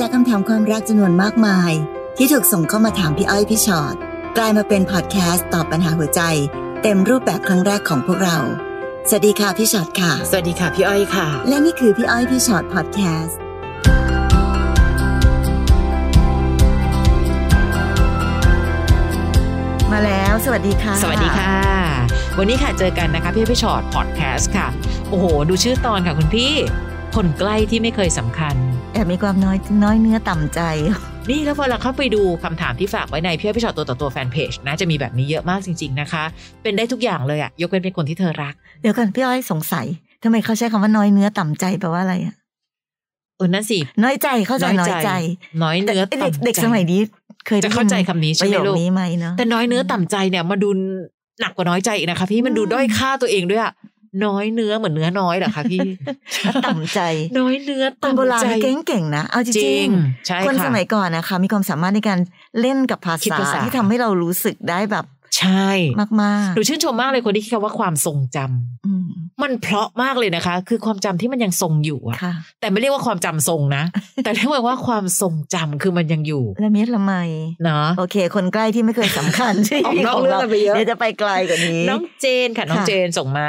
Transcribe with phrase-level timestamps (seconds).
[0.04, 1.72] ากคำถามความรักจำนวนมากมาย
[2.16, 3.94] ที่ถูกส่งเข้ามาถามพี่อ้อยพี่ชอ็อต
[4.36, 6.20] กลายมาเป็นพอดแคสต์ตอบปัญหาหัวใจ
[6.82, 8.38] เต็มรูปแบบครั้งแรกของพวกเรา
[9.08, 13.38] สวัสดีค่ะพี่ชอ็อตค่ะ สวัสดีค่ะพี่อ้อยค่ะ และนี่คือพี่อ้อยพี่ชอ็อตพอดแคสต์
[19.92, 21.54] มาแล้วสวัสดีค่ะ สวัสดีค่ะ
[22.38, 24.66] วันนี้ค่ะเจอกันนะคะพี่พี่ฉอดพอดแคสต์ค่ะ
[25.10, 26.52] โอ้โห ดูชื่อตอนค่ะคุณพี่
[27.16, 28.56] คนใกล้ที่ไม่เคยสำคัญ
[28.96, 30.60] แอบมีความน้อยน้อยเนื้อต่ำใจ
[31.30, 36.24] นี่แล้วพอเราเข้าไปดูคำถามที่ฝากไว้ในพี่พี่ชอตตัวต่อตัวแฟนเพจนะจะมีแบบนี้เยอะมากจริง ๆนะคะ
[36.62, 39.86] เป็นได้ทุกอย่างเลยอะยกเว้นเป็นคนที่เธอรัก เดี๋ยวกันพี่อ้อยสงสัย
[40.22, 42.34] ทำไมเขาใช้คำว่าน้อยเนื้อต่ำใจแปลว่าอะไรอะ
[43.36, 45.10] เออนั่นสิ น้อยใจเข้าใจน้อยใจ
[45.62, 47.00] น้อยเนื้อแต่ต่ำเด็กใจเด็กสมัยนี้
[47.46, 50.68] เคยได้จะเข้าใจคำนี้ปใช่ระไหมโยคลูกนี้ไหมเนาะแต่น้อยเนื้อต่ำใจเนี่ยมาดู
[51.40, 53.72] หนักกว่าน้อยใจอีกนะคะพี่มันดูอืมด้อยค่าตัวเองด้วยอะ
[54.24, 55.86] น้อยเนื้อเหมือนเนื้อน้อยเหรอคะพี่
[56.66, 57.00] ต่ำใจ
[57.38, 59.88] น้อยเนื้อคนโบราณต่ำใจนี่เก่งๆนะ เอาจจริริงง
[60.26, 62.18] ใช่ๆคนค่ะสมัยก่อนนะคะมีความสามารถในการ
[62.60, 65.06] เล่นกับภาคิดษาภาษาที่ทำให้เรารู้สึกได้แบบ
[65.38, 69.08] ใช่มากหนูชื่นชมมากเลยคนที่คิดคำว่าความทรงจำๆอืม
[69.42, 73.84] มันเพราะมากเลยนะคะ คือความจำที่มันยังทรงอยู่อะค่ะแต่ไม่เรียกว่าความจำทรงนะ
[74.24, 77.12] แต่เรียกว่าความทรงจำคือมันยังอยู่ละเมียดละไม
[77.64, 83.48] เนาะโอเค คนใกล้ที่ไม่เคยสำคัญใช่ออกนอกเรื่องกันไปเยอะเดี๋ยวจะไปไกลกว่านี้ น้องเจนค่ะน้องค่ะเจนส่งมา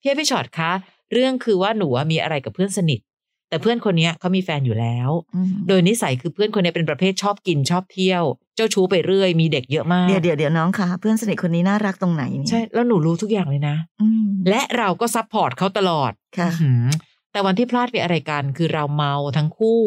[0.00, 0.70] พี่พี่ฉอดคะ
[1.12, 3.00] เรื่องคือว่าหนูอะมีอะไรกับเพื่อนสนิท
[3.48, 8.22] แต่เพื่อนคนเนี้ยเขามีแฟนอยู่แล้วอืมโดยนิสัยคือเพื่อนคนเนี้ยเป็นประเภทชอบกินชอบเที่ยว
[8.56, 16.82] เจ้าชู้ไปเรื่อยมีเด็กเยอะมาก เดี๋ยวเดี๋ยวเดี๋ยวน้องค่ะเพื่อนสนิทคนนี้น่ารักตรงไหนเนี่ยใช่แล้วหนูรู้ทุกอย่างเลยนะอืมและเราก็ support เขาตลอดค่ะอื้อหือ
[17.32, 19.80] แต่วันที่พลาดไปอะไรกันคือเราเมาทั้งคู่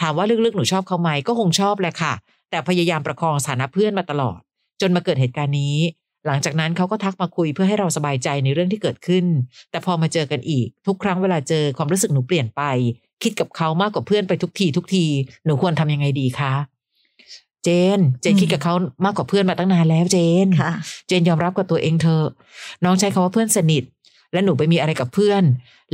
[0.00, 2.12] ถามว่าลึกๆหนูชอบเขาไหมก็คงชอบแหละค่ะ
[2.50, 4.38] แต่พยายามประคองสถานะเพื่อนมาตลอด
[4.80, 5.76] จนมาเกิดเหตุการณ์นี้
[6.26, 9.24] หลังจากนั้นเขาก็ทักมาคุยเพื่อให้เราสบายใจในเรื่องที่เกิดขึ้น
[9.70, 12.62] แต่พอมาเจอกันอีก ทุกครั้งเวลาเจอความรู้สึกหนูเปลี่ยนไป
[13.22, 15.06] คิดกับเขามากกว่าเพื่อนไปทุกทีทุกที
[15.44, 16.54] หนูควรทำยังไงดีคะ
[17.64, 20.72] เจน เจนคิดกับเขามากกว่าเพื่อนมาตั้งนานแล้วเจนค่ะ
[21.06, 22.26] เจนยอมรับกับตัวเองเธอะ
[22.84, 23.84] น้องใช้คำว่าเพื่อนสนิท
[24.32, 25.42] และหนูไปมีอะไรกับเพื่อน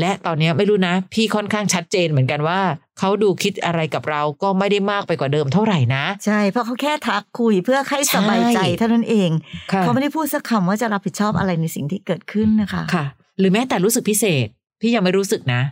[0.00, 2.60] และตอนเนี้ยไม่รู้นะ พี่ค่อนข้างชัดเจนเหมือนกันว่า
[3.00, 9.30] เขาดูคิดอะไรกับเราก็ไม่ได้มากไปกว่าเดิมเท่าไหร่นะ ใช่ เพราะเขาแค่ทักคุยเพื่อให้สบายใจใช่เท่านั้นเอง
[9.72, 13.04] ค่ะเขาไม่ได้พูดสักคำว่าจะรับผิดชอบอะไรในสิ่งที่เกิดขึ้นนะคะค่ะ
[13.38, 14.46] หรือแม้แต่รู้สึกพิเศษ
[14.80, 15.62] พี่ยังไม่รู้สึกนะ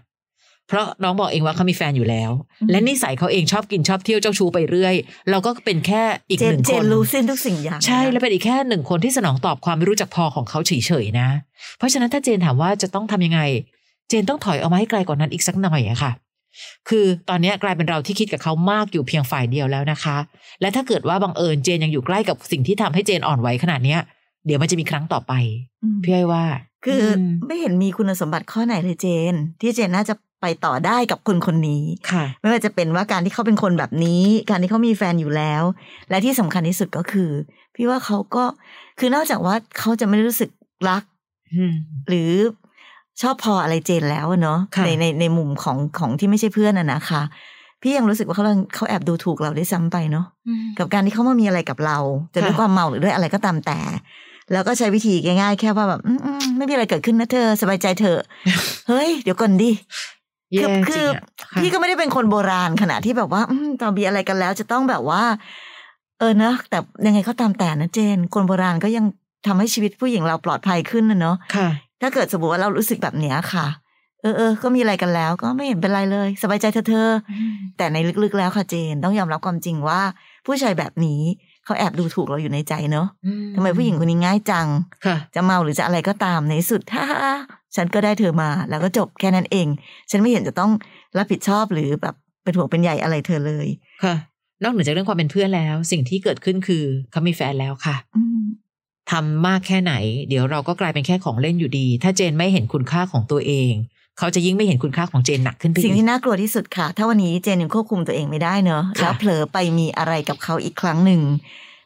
[0.68, 2.30] เพราะน้องบอกเองว่าเขามีแฟนอยู่แล้ว
[2.60, 4.94] อืมและนิสัยเขาเองชอบกินชอบเที่ยวเจ้าชู้ไปเรื่อย
[5.30, 10.72] เราก็เป็นแค่อีกเจหนนึ่งเจคนนรู้สิ้นทุกสิ่งอย่างใช่นะและเป็นอีกแค่หนึ่งคนที่สนองตอบความไม่รู้จักพอของเขาเฉ
[11.02, 11.28] ยๆนะ
[11.78, 13.40] เพราะฉะนั้นถ้าเจนถามว่าจะต้องทำยังไง
[14.08, 16.12] เจนต้องถอยออกมาให้ไกลกว่านั้นอีกสักหน่อยอะค่ะ
[16.88, 20.16] คือตอนนี้กลายเป็นเราที่คิดกับเขามากอยู่เพียงฝ่ายเดียวแล้วนะคะ
[20.60, 24.00] และถ้าเกิดว่าบังเอิญเจนยังอยู่ใกล้กับสิ่งที่ทำให้เจนอ่อนไหวขนาดเนี้ย
[24.46, 25.32] เดี๋ยวมันจะมีครั้งต่อไป
[25.82, 26.44] อืมพี่อ้อยว่า
[26.84, 35.62] คืออมไม่เห็นมีคุณสมบัติข้อไหนเลยเจน ที่เจนน่าจะไปต่อได้กับคนคนนี้ค่ะ ไม่ว่าจะเป็นว่าการที่เขาเป็นคนแบบนี้ การที่เขามีแฟนอยู่แล้ว
[36.10, 37.30] และที่สำคัญที่สุดก็คือ
[37.74, 38.44] พี่ว่าเขาก็
[38.98, 40.50] คือนอกจากว่าเขาจะไม่ได้รู้สึก
[40.88, 41.02] รัก
[41.54, 41.72] อืม
[42.08, 42.32] หรือ
[43.22, 47.22] ชอบพออะไรเจนแล้วอะเนาะค่ะในในในมุมของของที่ไม่ใช่เพื่อนอะนะคะ
[47.82, 50.26] พี่ยังรู้สึกว่าเขาเขาแอบดูถูกเราได้วยซ้ำไปเนาะ
[50.78, 51.98] กับการที่เขามามีอะไรกับเรา
[52.34, 53.80] จะด้วยค่ะความเมาหรือด้วยอะไรก็ตามแต่
[54.52, 58.20] แล้วก็ใช้วิธีง่ายๆ แค่ว่าแบบอืมอืมไม่มีอะไรเกิดขึ้นนะเธอ สบายใจเถอะ
[58.88, 59.70] เฮ้ย เดี๋ยวก่อนดิ
[60.52, 65.22] แย่คือจคืริองอะค่ะพี่ก็ไม่ได้เป็นคนโบราณขนาดที่แบบว่าอืมตอนมีอะไรกันแล้ว จะต้องแบบว่า
[66.18, 69.04] เออเนอะแต่ยังไงก็ตามแต่นะเจน คนโบราณก็ยัง
[69.46, 71.68] ทำให้ชีวิตผู้หญิงเราปลอดภัยขึ้นนะเนาะค่ะ
[72.02, 73.66] ถ้าเกิดสมมติว่าเรารู้สึกแบบเนี้ยค่ะ
[74.22, 77.10] เออเออก็มีอะไรกันแล้ว ก็ไม่เห็นเป็นไรเลย สบายใจเธอะเธอ
[77.76, 80.00] แต่ในลึกๆแล้วค่ะเจน ต้องยอมรับความจริงว่า
[80.46, 81.20] ผู้ชายแบบนี้
[81.64, 83.08] เขาแอบดูถูกเราอยู่ในใจเนาะ
[83.56, 84.66] ทำไมผู้หญิงคนนี้ง่ายจัง
[85.06, 87.34] ค่ะจะเมาหรือจะอะไรก็ตามในที่สุดฮ่าฮ่า
[87.76, 89.66] ฉันก็ได้เธอมา แล้วก็จบแค่นั้นเอง
[90.10, 90.70] ฉันไม่เห็นจะต้อง
[91.18, 93.66] รับผิดชอบหรือแบบเป็นห่วงเป็นใยอะไรเธอเลย
[94.04, 94.14] ค่ะ
[94.62, 98.44] นอกเหนือจากเรื่องความเป็นเพื่อนแล้ว สิ่งที่เกิดขึ้นคือเขามีแฟนแล้วค่ะอืม
[99.10, 99.92] ทำมากแค่ไหน
[100.28, 103.72] เดี๋ยวเราก็กลายเป็นแค่ของเล่นอยู่ดี ถ้าเจนไม่เห็นคุณค่าของตัวเอง
[104.18, 111.22] เขาจะยิ่งไม่เห็นคุณค่าของเจนหนักขึ้นไปสิ่งอีที่กน่ากลัวที่สุดค่ะ ถ้าวันนี้เจนยังควบคุมตัวเองไม่ได้เนอะค่ะแล้วเผลอไปมีอะไรกับเขาอีกครั้งหนึ่ง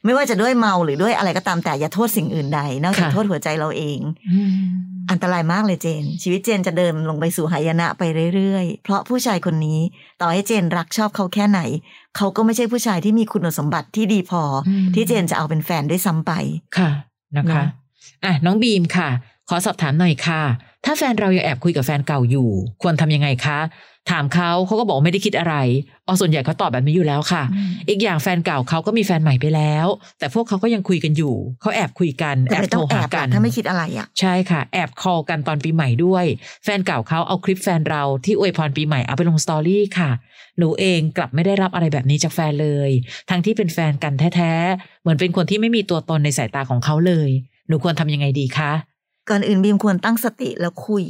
[0.04, 3.98] ไม่ว่าจะด้วยเมาหรือด้วยอะไรก็ตามแต่อย่าโทษสิ่งอื่นใด นอกจากโทษหัวใจเราเอง
[4.32, 4.72] อืม
[5.10, 8.02] อันตรายมากเลยเจน ชีวิตเจนจะเดินลงไปสู่หายนะไป
[8.34, 9.80] เรื่อยๆ เพราะผู้ชายคนนี้
[10.20, 11.60] ต่อให้เจนรักชอบเขาแค่ไหน
[12.16, 16.32] เขาก็ไม่ใช่ผู้ชายที่มีคุณสมบัติที่ดีพออมที่เจนจะเอาเป็นแฟนด้วยซ้ำไป
[16.78, 16.90] ค่ะ
[17.36, 17.68] นะคะเนอะ
[18.24, 19.08] อะน้องบีมค่ะ
[19.48, 20.42] ขอสอบถามหน่อยค่ะ
[20.84, 22.48] ถ้าแฟนเรายังแอบคุยกับแฟนเก่าอยู่
[22.82, 23.60] ควรทำยังไงคะ
[24.10, 25.54] ถามเขาเขาก็บอกไม่ได้คิดอะไร
[26.06, 27.42] อ๋อส่วนใหญ่เขาตอบแบบนี้อยู่แล้วค่ะ
[27.88, 29.86] อีกอย่างแฟนเก่าเขาก็มีแฟนใหม่ไปแล้ว
[30.18, 36.24] แต่พวกเขาก็ยังคุยกันอยู่เขาแอบคุยกันแต่แอบไม่โทต้รองแอหาบกัอะนถ้าไม่คิดอะไรอะใช่ค่ะ แอบคอลกันตอนปีใหม่ด้วย
[36.64, 40.10] แฟนเก่าเขาเอาคลิปแฟนเราที่อวยพรปีใหม่เอาไปลงสตอรี่ค่ะ
[40.58, 42.90] หนูเองกลับไม่ได้รับอะไรแบบนี้จากแฟนเลย
[43.30, 47.30] ทั้งที่เป็นแฟนกันแท้ๆเหมือนเป็นคนที่ไม่มีตัวตนในสายตาของเขาเลย
[47.68, 48.72] หนูควรทำยังไงดีคะ
[49.28, 51.04] ก่อนอื่นบีมควรตั้งสติแล้วคุย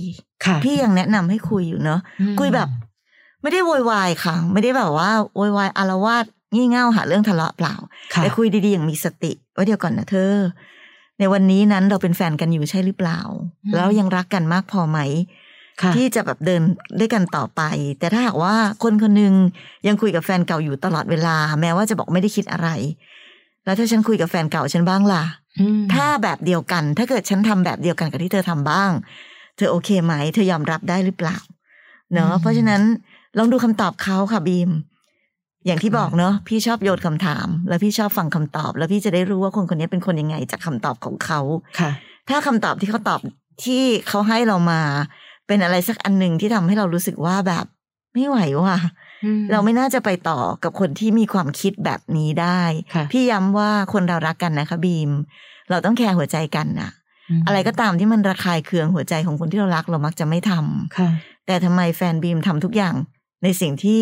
[0.44, 2.68] ค่ะพี่ยังแนะนำให้คุยอยู่เนาะอืมคุยแบบ
[3.42, 6.24] ไม่ได้โวยวายค่ะ ไม่ได้แบบว่าโวยวายอารวาส
[6.54, 7.74] งี่เง่าหาเรื่องทะเลาะเปล่า
[8.14, 10.34] ค่ะแต่คุยดีๆอย่างมีสติว่าเดี๋ยวก่อนนะเธอ
[11.18, 13.20] ในวันนี้นั้นเราเป็นแฟนกันอยู่ใช่หรือเปล่า
[13.74, 14.98] แล้วยังรักกันมากพอไหม
[15.82, 16.62] ค่ะที่จะแบบเดิน
[16.98, 17.62] ด้วยกันต่อไป
[17.98, 19.34] แต่ถ้าหากว่าคนคนหนึ่ง
[19.86, 22.68] ยังคุยกับแฟนเก่าอยู่ตลอดเวลา แม้ว่าจะบอกไม่ได้คิดอะไร
[23.64, 25.41] แล้วถ้าฉันคุยกับแฟนเก่าฉันบ้างล่ะอืม
[25.94, 28.90] ถ้าแบบเดียวกัน ถ้าเกิดฉันทำแบบเดียวกันกับที่เธอทำบ้าง
[29.56, 31.38] เธอโอเคไหม เธอยอมรับได้หรือเปล่า
[32.12, 32.82] เนอะเพราะฉะนั้น
[33.38, 34.70] ลองดูคำตอบเขาค่ะบีม
[35.66, 41.40] อย่างที่บอกเนอะพี่ชอบโยนคำถาม แล้วพี่ชอบฟังคำตอบ แล้วพี่จะได้รู้ว่าคนคนนี้เป็นคนยังไงจากคำตอบของเขา
[41.80, 41.90] ค่ะ
[42.28, 43.20] ถ้าคำตอบที่เขาตอบ
[43.64, 44.80] ที่เขาให้เรามา
[45.46, 47.64] เป็นอะไรสักอันหนึ่งที่ทำให้เรารู้สึกว่าแบบ
[48.14, 48.78] ไม่ไหวว่ะ
[49.50, 52.62] เราไม่น่าจะไปต่อกับคนที่มีความคิดแบบนี้ได้
[52.94, 55.10] ค่ะพี่ย้ำว่าคนเรารักกันนะคะบีม
[55.70, 56.90] เราต้องแคร์หัวใจกันน่ะ
[57.46, 61.10] อะไรก็ตามที่มันระคายเคืองหัวใจของคนที่เรารักเรามักจะไม่ทำค่ะ
[61.46, 62.94] แต่ทำไมแฟนบีมทำทุกอย่าง
[63.42, 64.00] ในสิ่งที่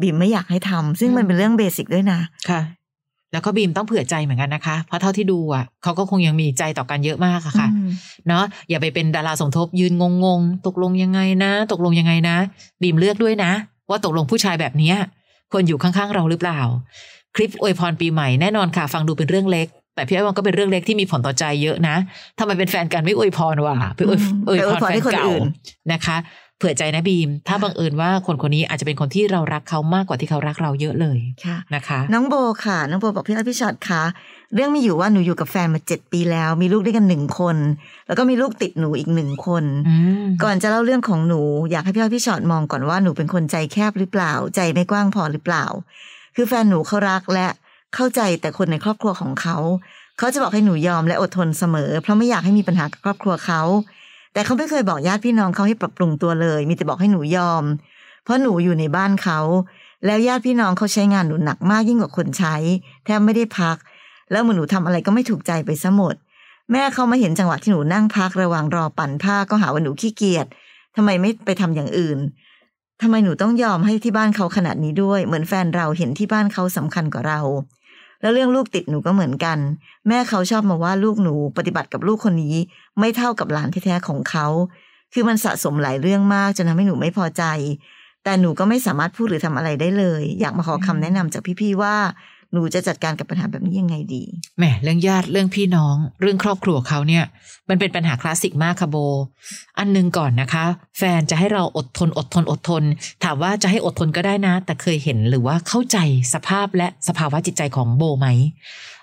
[0.00, 2.20] บีมไม่อยากให้ทำซึ่งมันเป็นเรื่องเบสิกด้วยนะ
[2.50, 2.60] ค่ะ
[3.32, 7.90] แล้วก็บีมต้องเผื่อใจเหมือนกันนะคะ เพราะเท่าที่ดูอะเขาก็คงยังมีใจต่อกันเยอะมากอะค่ะอืม
[8.28, 12.36] เนาะอย่าไปเป็นดาราสมทบยืนงงงๆ ตกลงยังไงนะ ตกลงยังไงนะ
[12.82, 13.52] บีมเลือกด้วยนะ
[13.90, 14.96] ว่าตกลงผู้ชายแบบเนี้ย
[15.52, 16.60] ควรอยู่ข้างๆเราหรือเปล่า
[17.36, 21.96] คลิปอวยพรปีใหม่แน่นอนค่ะ ฟังดูเป็นเรื่องเล็ก แต่พี่อ้อยว่าก็เป็นเรื่องเล็กที่มีผลต่อใจเยอะนะ
[22.38, 25.42] ทำไมเป็นแฟนกันไม่อวยพรวะไปอวยอืมอวยไปอวยพพรรแฟให้นคนเก่าอื่น
[25.92, 26.16] นะคะ
[26.60, 32.34] เผื่อใจนะบีม ถ้าบังเอิญว่าคนคนนี้อาจจะเป็นคนที่เรารักเขามากกว่าที่เขารักเราเยอะเลยค่ะนะคะ น้องโบ
[32.64, 34.02] ค่ะ น้องโบบอกพี่อ้อยพี่ชอตค่ะ
[34.54, 37.56] เรื่องมีอยู่ว่าหนูอยู่กับแฟนมาเจ็ดปีแล้ว มีลูกด้วยกันหนึ่งคน
[38.06, 41.40] แล้วก็มีลูกติดหนูอีกหนึ่งคนอืมก่อนจะเล่าเรื่องของหนู
[41.70, 45.64] อยากให้พี่อ้อยพี่ชอตมองก่อนว่าหนูเป็นคนใจแคบหรือเปล่า ใจไม่กว้างพอหรือเปล่า
[46.36, 47.48] คือแฟนหนูเขารักและ
[47.94, 49.56] เข้าใจแต่คนในครอบครัวของเขา
[50.18, 53.62] เขาจะบอกให้หนูยอมและอดทนเสมอ เพราะไม่อยากให้มีปัญหากับครอบครัวเขา
[54.32, 57.64] แต่เขาไม่เคยบอกญาติพี่น้องเขาให้ปรับปรุงตัวเลย มีแต่บอกให้หนูยอม
[58.24, 59.40] เพราะหนูอยู่ในบ้านเขา
[60.06, 62.56] แล้วญาติพี่น้องเขาใช้งานหนูหนักมากยิ่งกว่าคนใช้
[63.04, 63.76] แทบไม่ได้พัก
[64.30, 66.14] แล้วเหมือนหนูทำอะไรก็ไม่ถูกใจไปซะหมด
[66.72, 70.46] แม่เขามาเห็นจังหวะที่หนูนั่งพักระหว่างรอปั่นผ้าก็หาว่าหนูขี้เกียจ
[70.96, 72.18] ทำไมไม่ไปทำอย่างอื่น
[73.02, 77.40] ทำไมหนูต้องยอมให้ที่บ้านเขาขนาดนี้ด้วย เหมือนแฟนเราเห็นที่บ้านเขาสำคัญกว่าเรา
[78.20, 79.58] แล้วเรื่องลูกติดหนูก็เหมือนกัน
[80.08, 82.56] แม่เขาชอบมาว่าลูกหนูปฏิบัติกับลูกคนนี้
[82.98, 84.46] ไม่เท่ากับหลานแท้ๆของเขา
[85.12, 87.44] คือมันสะสมหลายเรื่องมากจนทำให้หนูไม่พอใจ
[88.24, 91.96] แต่หนูก็ไม่สามารถพูดหรือทำอะไรได้เลย อยากมาขอคำแนะนำจากพี่ๆว่า
[92.52, 94.22] หนูจะจัดการกับปัญหาแบบนี้ยังไงดี
[94.58, 97.24] แหมเรื่องญาติเรื่องพี่น้อง เรื่องครอบครัวเขาเนี่ย
[97.68, 98.96] มันเป็นปัญหาคลาสสิกมากค่ะโบ
[99.78, 100.64] อันหนึงก่อนนะคะ
[100.98, 102.82] แฟนจะให้เราอดทนอดทนอดทน
[103.24, 105.98] ถามว่าจะให้อดทนก็ได้นะ แต่เคยเห็นหรือว่าเข้าใจ
[106.34, 108.28] สภาพและสภาวะจิตใจของโบไหม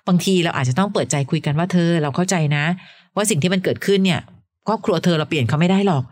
[0.08, 2.66] บางทีเราอาจจะต้องเปิดใจคุยกันว่าเธอเราเข้าใจนะ
[3.16, 4.22] ว่าสิ่งที่มันเกิดขึ้นเนี่ย
[4.68, 6.04] ครอบครัวเธอเราเปลี่ยนเขาไม่ได้หรอก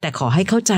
[0.00, 0.74] แต่ขอให้เข้าใจ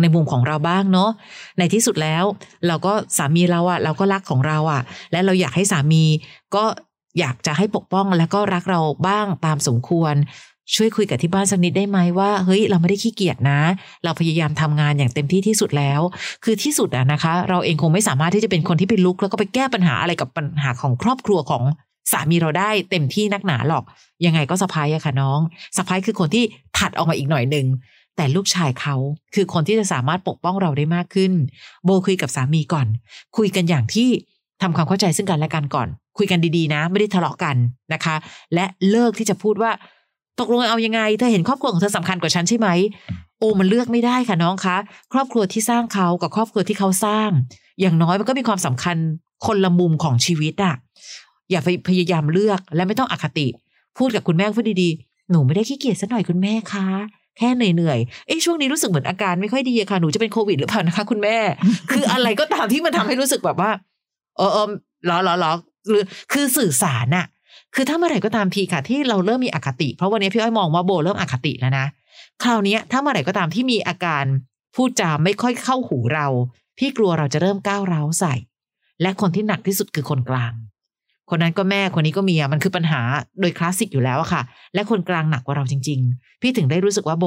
[0.00, 1.10] ในมุมของเราบ้างเนาะ
[1.58, 2.24] ในที่สุดแล้ว
[2.66, 4.82] เราก็สามีเราอะเราก็รักของเราอะ
[5.12, 6.04] และเราอยากให้สามี
[6.54, 6.64] ก็
[7.18, 10.14] อยากจะให้ปกป้องและก็รักเราบ้างตามสมควร
[10.74, 13.60] ช่วยคุยกับที่บ้านสักนิดได้ไหมว่าเฮ้ยเราไม่ได้ขี้เกียจนะ
[14.04, 16.00] เราพยายามทำงานอย่างเต็มที่ที่สุดแล้ว
[16.44, 21.62] คือที่สุดอะนะคะ เราเองคงไม่สามารถที่จะเป็นคนที่ไปลุก แล้วก็ไปแก้ปัญหาอะไรกับปัญหาของครอบครัวของ
[22.12, 23.84] สามีเราได้เต็มที่นักหนาหรอก
[24.26, 25.40] ยังไงก็สะพายอะค่ะน้อง
[25.76, 26.44] สะพายคือคนที่
[26.78, 27.66] ถัดออกมาอีกหน่อยหนึ่ง
[28.16, 28.96] แต่ลูกชายเขา
[29.34, 31.32] คือคนที่จะสามารถปกป้องเราได้มากขึ้น
[31.84, 32.86] โบคุยกับสามีก่อน
[33.36, 34.08] คุยกันอย่างที่
[34.62, 37.56] ทำความเข้าใจซึ่งกันและกันก่อน คุยกันดีๆนะ ไม่ได้ทะเลาะกัน
[37.92, 38.16] นะคะ
[38.54, 39.70] และเลิกที่จะพูดว่า
[40.40, 42.68] ตกลงเอายังไง เธอเห็นครอบครัวของเธอสำคัญกว่าฉันใช่ไหม
[43.38, 44.76] โอ้มันเลือกไม่ได้ค่ะน้องคะ
[45.12, 47.30] ครอบครัวที่สร้างเขากับครอบครัวที่เขาสร้าง
[47.80, 48.96] อย่างน้อยมันก็มีความสำคัญ
[49.46, 50.74] คนละมุมของชีวิตอะ
[51.52, 53.46] อย่าไปพยายามเลือกและไม่ต้องอคติ
[53.98, 56.86] พูดกับคุณแม่พูดดีๆ หนูไม่ได้ขี้เกียจสักหน่อยคุณแม่คะ
[57.38, 61.36] แค่เหนื่อยๆ เอ้ช่วงนี้รู้สึกเหมือนอาการไม่ค่อยดีอะค่ะ หนูจะเป็นโควิดหรือเปล่านะคะ คุณแม่
[61.92, 63.70] คืออะไรก็ตามที่มันทำให้รู้สึกแบบว่า
[64.36, 64.70] เออเออ
[65.04, 65.52] เหรอเหรอเหรอ
[65.88, 67.26] หรือคือสื่อสารน่ะ
[67.74, 71.86] คือถ้าเมื่อไหร่ก็ตามทีค่ะ ที่เราเริ่มมีอคติ เพราะวันนี้พี่อ้อยมองว่าโบเริ่มอคติแล้วนะ
[72.42, 74.24] คราวเนี้ยถ้าเมื่อไหร่ก็ตามที่มีอาการ
[74.74, 76.26] พูดจาไม่ค่อยเข้าหูเรา
[76.78, 78.34] พี่กลัวเราจะเริ่มก้าวร้าวใส่
[79.02, 80.52] และคนที่หนักที่สุดคือคนกลาง
[81.34, 83.00] คนนั้นก็แม่คนนี้ก็เมียมันคือปัญหา
[83.40, 84.42] โดยคลาสสิกอยู่แล้วอะค่ะ
[84.74, 87.26] และคนกลางหนักกว่าเราจริง ๆ พี่ถึงได้รู้สึกว่าโบ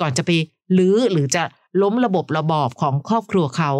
[0.00, 0.30] ก่อนจะไป
[0.78, 1.42] ลื้อหรือจะ
[1.82, 3.70] ล้มระบบระบอบของครอบครัวเขา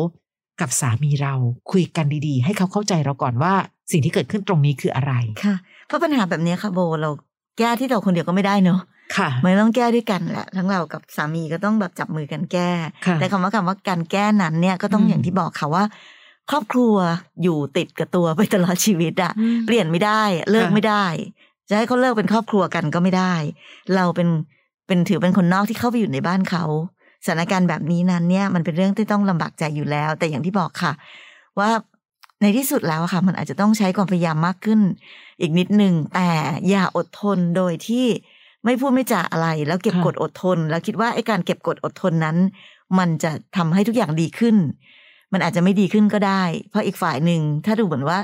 [0.60, 1.34] กับสามีเรา
[1.72, 3.54] คุยกันดีๆ ให้เขาเข้าใจเราก่อนว่า
[3.92, 5.12] สิ่งที่เกิดขึ้นตรงนี้คืออะไร
[5.44, 5.54] ค่ะ
[5.86, 7.10] เพราะปัญหาแบบนี้ค่ะโบเรา
[7.58, 8.80] แก้ที่เราคนเดียวก็ไม่ได้เนอะ
[9.16, 12.70] ค่ะมันต้องแก้ด้วยกันแหละทั้งเรากับสามีก็ต้องแบบจับมือกันแก้
[13.06, 15.84] ค่ะแต่คำว่าคำว่าการแก้นั้นเนี่ยก็ต้องอืมอย่างที่บอกค่ะว่า
[16.50, 16.94] ครอบครัว
[17.42, 19.32] อยู่ติดกับตัวไปตลอดชีวิตอะ
[19.66, 21.06] เปลี่ยนไม่ได้เลิกค่ะไม่ได้
[21.68, 23.34] จะให้เขาเลิกเป็นครอบครัวกันก็ไม่ได้
[23.94, 24.28] เราเป็น
[24.86, 26.64] เป็นถือเป็นคนนอกที่เข้าไปอยู่ในบ้านเขา
[27.24, 30.92] สถานการณ์แบบนี้นั้นเนี่ยมันเป็นเรื่องที่ต้องลำบากใจอยู่แล้ว แต่อย่างที่บอกค่ะ
[31.58, 31.70] ว่า
[32.42, 34.80] ในที่สุดแล้วอะค่ะ มันอาจจะต้องใช้ความพยายามมากขึ้น
[35.40, 36.30] อีกนิดหนึ่งแต่
[36.68, 38.06] อย่าอดทนโดยที่
[38.64, 42.36] ไม่พูดไม่จาอะไร แล้วเก็บค่ะกดอดทน แล้วคิดว่าไอ้การเก็บกดอดทนนั้น
[42.98, 44.56] มันจะทำให้ทุกอย่างดีขึ้น
[45.32, 48.18] มันอาจจะไม่ดีขึ้นก็ได้ เพราะอีกฝ่ายหนึ่งถ้าดูเหมือนว่า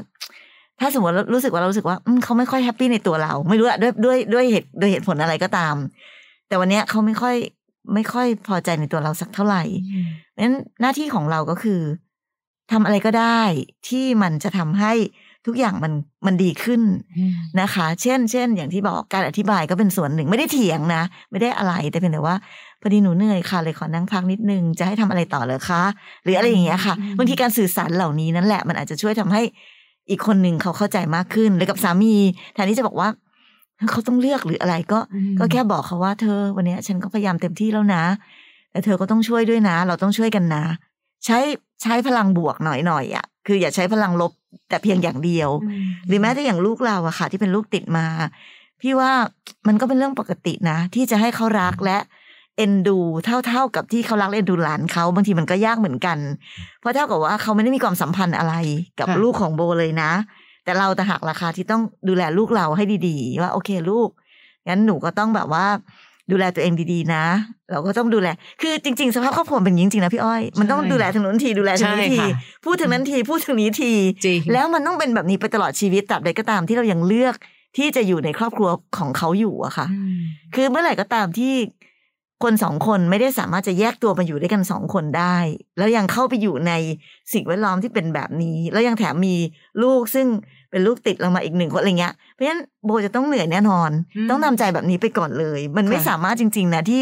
[0.80, 5.74] ถ้าสมมติเรารู้สึกว่าเรารู้สึกว่าอืมเขาไม่ค่อยแฮปปี้ในตัวเรา ไม่รู้อะด้วยด้วยด้วยเหตุด้วยเหตุผลอะไรก็ตาม
[6.48, 7.36] แต่วันเนี้ยเขาไม่ค่อย
[7.94, 9.62] ไม่ค่อยพอใจในตัวเราสักเท่าไหร่
[10.30, 11.80] เพราะฉะนั้นหน้าที่ของเราก็คือ
[12.72, 13.42] ทำอะไรก็ได้
[13.88, 14.92] ที่มันจะทำให้
[15.46, 15.92] ทุกอย่างมัน
[16.26, 16.82] มันดีขึ้น
[17.60, 22.36] นะคะ เช่น เช่น อย่างที่บอกการอธิบายก็เป็นส่วนหนึ่งไม่ได้เถียงนะ ไม่ได้อะไรแต่เพียงแต่ว่า
[22.80, 25.82] พอดีหนูเหนื่อยค่ะเลยขอนั่งพักนิดนึงจะให้ทำอะไรต่อเลยคะ
[26.24, 29.42] หรืออะไรอย่างเงี้ยค่ะอืมบางทีการสื่อสารเหล่านี้นั่นแหละมันอาจจะช่วยทำให้
[30.10, 32.14] อีกคนหนึ่งเขาเข้าใจมากขึ้นหรือกับสามี
[32.54, 33.08] แทนที่จะบอกว่า
[33.90, 38.04] เขาต้องเลือกหรืออะไรก็อืมก็แค่บอกเขาว่าเธอวันเนี้ยฉันก็พยายามเต็มที่แล้วนะ
[38.70, 40.64] แต่เธอก็ต้องช่วยด้วยนะ เราต้องช่วยกันนะ
[41.24, 41.38] ใช้
[41.82, 44.32] ใช้พลังบวกหน่อยหน่อยๆอะ คืออย่าใช้พลังลบ
[44.68, 45.50] แต่เพียงอย่างเดียว
[46.08, 48.06] หรือแม้แต่อย่างลูกเราอะค่ะ ที่เป็นลูกติดมา
[48.80, 49.12] พี่ว่า
[49.68, 51.98] มันก็เป็นเรื่องปกตินะ ที่จะให้เขารักและ
[52.56, 56.18] เอ็นดูเท่าๆกับที่เขารักและเอ็นดูหลานเขาบางทีมันก็ยากเหมือนกัน
[56.80, 58.54] เพราะเท่ากับว่าเขาไม่ได้มีความสัมพันธ์อะไร
[58.98, 60.12] กับค่ะลูกของโบเลยนะ
[60.64, 64.08] แต่เราแต่หากราคาที่ต้องดูแลลูกเราให้ดีๆ ว่าโอเคลูก
[64.68, 65.66] งั้นหนูก็ต้องแบบว่า
[66.30, 67.24] ดูแลตัวเองดีๆนะ
[67.70, 68.28] เราก็ต้องดูแล
[68.62, 72.28] คือจริง ๆ สภาพครอบครัวเป็นอย่างนี้จริงๆนะพี่อ้อย มันต้องใช่ดูแลทางนู้นทีดูแลทางนี้ใช่ทีค่ะ
[72.64, 73.92] พูดถึงนั้นทีพูดถึงนี้ที
[74.24, 77.34] จริงแล้วมันต้องเป็นแบบนี้ไปตลอดชีวิตตราบใดก็ตามที่เรายังเลือก
[77.76, 80.18] ที่จะอยู่ในครอบครัวของเขาอยู่อะค่ะอืม
[80.54, 81.54] คือเมื่อไหร่ก็ตามที่
[82.44, 85.36] คนสองคนไม่ได้สามารถจะแยกตัวมาอยู่ด้วยกันสองคนได้
[85.78, 86.72] แล้วยังเข้าไปอยู่ใน
[87.32, 89.36] สิ่งแวดล้อมที่เป็นแบบนี้ แล้วยังแถมมี
[89.82, 90.26] ลูกซึ่ง
[90.70, 97.00] เป็นลูกติดเรามาอีกหนึ่งคนอะไรเงี้ยเพราะฉะนั้นโบจะต้องเหนื่อยแน่นอนอืมต้องทำใจแบบนี้ไปก่อนเลย มันไม่ค่ะสามารถจริง ๆนะที่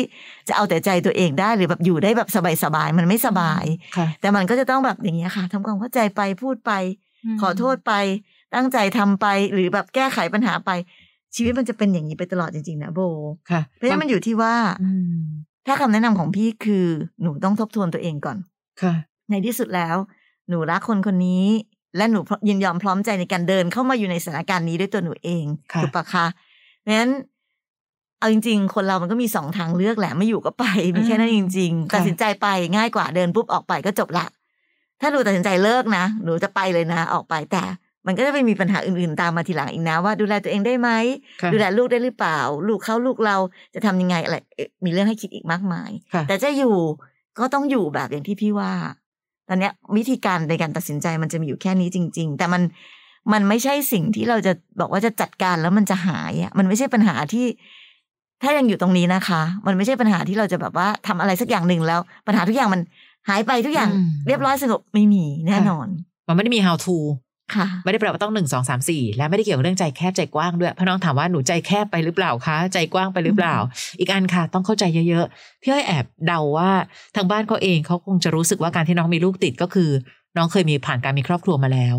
[0.49, 2.29] จะเอาแต่ใจตัวเองได้หรือแบบอยู่ได้แบบ
[2.65, 3.65] สบายๆมันไม่สบาย
[3.97, 6.73] ค่ะแต่มันก็จะต้องแบบอย่างเงี้ยค่ะทำความเข้าใจไปพูดไป
[7.41, 7.93] ขอโทษไป
[8.55, 10.71] ตั้งใจทำไปหรือแบบแก้ไขปัญหาไป
[11.35, 13.01] ชีวิตมันจะเป็นอย่างนี้ไปตลอดจริงๆนะโบ
[13.51, 15.23] ค่ะเพราะฉะนั้นมันอยู่ที่ว่าอืม
[15.67, 16.87] ถ้าคำแนะนำของพี่คือ
[17.23, 18.37] หนูต้องทบทวนตัวเองก่อน
[18.83, 18.95] ค่ะ
[19.31, 19.97] ในที่สุดแล้ว
[20.49, 21.45] หนูรักคนคนนี้
[21.97, 26.27] และหนูยินยอมพร้อมใจในการเดินเข้ามาอยู่ในสถานการณ์นี้ด้วยตัวหนูเองค่ะถูกปะคะ
[26.83, 27.11] เพราะฉะนั้น
[28.19, 30.65] เอาจริง ๆ คนเรามันก็มีสองทางเลือกแหละไม่อยู่ก็ไป
[30.97, 34.27] มีแค่นั้นจริงๆค่ะตัดสินใจไปง่ายกว่าเดินปุ๊บออกไปก็จบละ
[35.01, 37.63] ถ้าหนูตัดสินใจเลิกนะหนูจะไปเลยนะออกไปแต่
[38.07, 40.91] มันก็จะไปมีปัญหาอื่นๆตามมาทีหลังอีกนะว่า ดูแลตัวเองได้ไหม
[41.43, 42.39] ค่ะดูแลลูกได้หรือเปล่า
[42.69, 43.37] ลูกเขาลูกเรา
[43.75, 46.77] จะทำยังไงอะไรเอ๊ะมีเรื่องให้คิดอีกมากมายค่ะแต่จะอยู่
[47.39, 48.73] ก็ต้องอยู่แบบอย่างที่พี่ว่า
[49.49, 52.63] ตอนเนี้ยวิธีการในการตัดสินใจมันจะมีอยู่แค่นี้จริง ๆ แต่มัน
[53.33, 57.47] มันไม่ใช่สิ่งที่เราจะบอกว่าจะจัดการแล้วมันจะหายอะมันไม่ใช่ปัญหาที่
[58.43, 62.81] ถ้ายังอยู่ตรงนี้นะคะ มันไม่ใช่ปัญหาที่เราจะแบบว่าทำอะไรสักอย่างหนึ่งแล้ว ปัญหาทุกอย่างมัน
[63.29, 65.87] หายไปทุกอย่างอืมเรียบร้อยสงบไม่มีแน่นอน
[66.29, 67.26] มันไม่ได้มี how to ค่ะ
[67.85, 73.57] ไม่ได้แปลว่าต้องหนึ่งสองสามสี่และไม่ได้เกี่ยวกับเรื่องใจแคบใจกว้างด้วยเพราะน้องถามว่าหนูใจแคบไปหรือเปล่าคะใจกว้างไปหรือเปล่า
[73.99, 76.71] อีกอันค่ะ ต้องเข้าใจเยอะๆพี่อ้อยแอบเดาว่า
[77.17, 79.91] ทางบ้านเขาเองเขาคงจะรู้สึกว่าการที่น้องมีลูกติดก็คือ
[80.37, 81.97] น้องเคยมีผ่านการมีครอบครัวมาแล้ว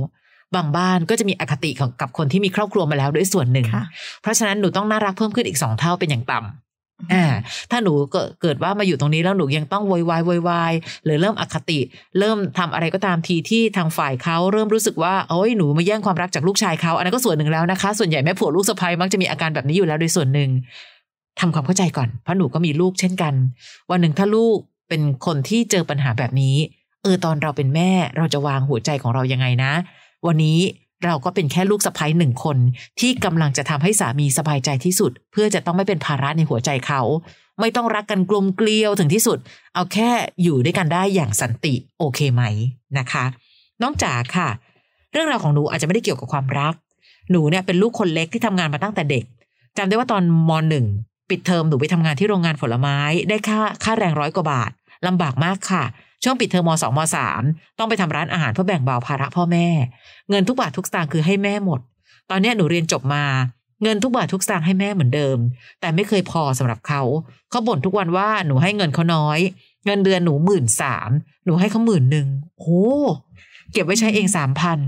[0.56, 3.84] บางบ้านก็จะมีอคติของกับคนที่มีครอบครัวมาแล้วด้วยส่วนหนึ่งค่ะ
[4.22, 6.67] เพราะฉะนั้นหนูต้องน่ารักเพิ่มขึ้นอีกสองเท่าเป็นอย่างต่ำ
[7.14, 7.26] อ่า
[7.72, 7.94] ถ้าหนู
[8.42, 10.74] เกิดว่ามาอยู่ตรงนี้แล้วหนูยังต้องโวยวายโวยวาย
[11.06, 11.80] หรือเริ่มอคติ
[12.20, 20.50] เริ่มทำอะไรก็ตามทีที่ทางฝ่ายเขาเริ่มรู้สึกว่าโอ้ยหนูมาแย่งความรักจากลูกชายเขาอันนั้นก็ส่วนหนึ่งแล้วนะคะ ส่วนใหญ่แม่ผัวลูกสะใภ้มักจะมีอาการแบบนี้อยู่แล้วโดยส่วนหนึ่ง
[21.40, 23.34] ทำความเข้าใจก่อนเพราะหนูก็มีลูกเช่นกัน
[23.92, 24.58] วันหนึ่งถ้าลูก
[24.90, 26.56] เป็นคนที่เจอปัญหาแบบนี้
[27.04, 29.72] เออตอนเราเป็นแม่เราจะวางหัวใจของเรายังไงนะ
[30.28, 30.60] วันนี้
[31.06, 32.58] เราก็เป็นแค่ลูกสะใภ้หนึ่งคน
[33.00, 37.02] ที่กำลังจะทำให้สามีสบายใจที่สุด เพื่อจะต้องไม่เป็นภาระในหัวใจเขา
[37.60, 39.38] ไม่ต้องรักกันกลมเกลียวถึงที่สุด
[39.74, 40.10] เอาแค่
[40.44, 42.44] อยู่ด้วยกันได้อย่างสันติโอเคไหม
[42.98, 43.26] นะคะ
[43.82, 44.50] น้องจ๋าค่ะ
[45.12, 46.74] เรื่องราวของหนูอาจจะไม่ได้เกี่ยวกับความรัก
[47.32, 49.24] หนูเนี่ยเป็นลูกคนเล็กที่ทำงานมาตั้งแต่เด็ก
[49.78, 50.86] จำได้ว่าตอนมหนึ่ง
[51.30, 52.98] ปิดเทอมหนูไปทำงานที่โรงงานผลไม้
[53.30, 54.72] ได้ค่าค่าแรงร้อยกว่าบาท
[55.08, 55.84] ลำบากมากค่ะ
[56.24, 57.42] ช่วงปิดเทอมมสองมสาม
[57.78, 59.68] ต้องไปทำร้านอาหารเพื่อแบ่งเบาภาระพ่อแม่
[60.30, 61.80] เงินทุกบาททุกสตางค์คือให้แม่หมด
[62.30, 63.24] ตอนนี้หนูเรียนจบมา
[63.84, 65.38] เงินทุกบาททุกสตางค์ให้แม่เหมือนเดิม
[65.80, 67.02] แต่ไม่เคยพอสำหรับเขา
[67.50, 69.40] เขาบ่นทุกวันว่าหนูให้เงินเขาน้อย
[69.86, 71.10] เงินเดือนหนูหมื่นสาม
[71.46, 72.28] หนูให้เขาหมื่นหนึ่ง
[72.60, 72.86] โอ้
[73.72, 74.80] เก็บไว้ใช้เองสามพัน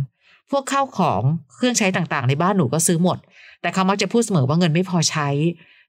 [0.51, 1.21] พวกข้าวของ
[1.55, 3.17] เครื่องใช้ต่างๆ ในบ้านหนูก็ซื้อหมด
[3.61, 5.27] แต่เขามักจะพูดเสมอว่าเงินไม่พอใช้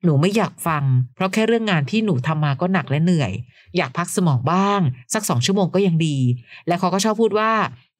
[0.04, 3.32] หนูไม่อยากฟัง เพราะแค่เรื่องงานที่หนูทำมาก็หนักและเหนื่อย
[3.76, 4.80] อยากพักสมองบ้าง
[5.14, 6.18] สักสองชั่วโมงก็ยังดี
[6.66, 7.52] และเขาก็ชอบพูดว่า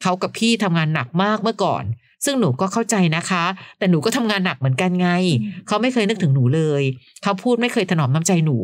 [0.03, 1.85] เขากับพี่ทำงานหนักมากเมื่อก่อน
[2.25, 3.45] ซึ่งหนูก็เข้าใจนะคะ
[3.79, 5.09] แต่หนูก็ทำงานหนักเหมือนกันไง
[5.67, 6.83] เขาไม่เคยนึกถึงหนูเลย
[7.23, 8.59] เขาพูดไม่เคยถนอมน้ำใจหนู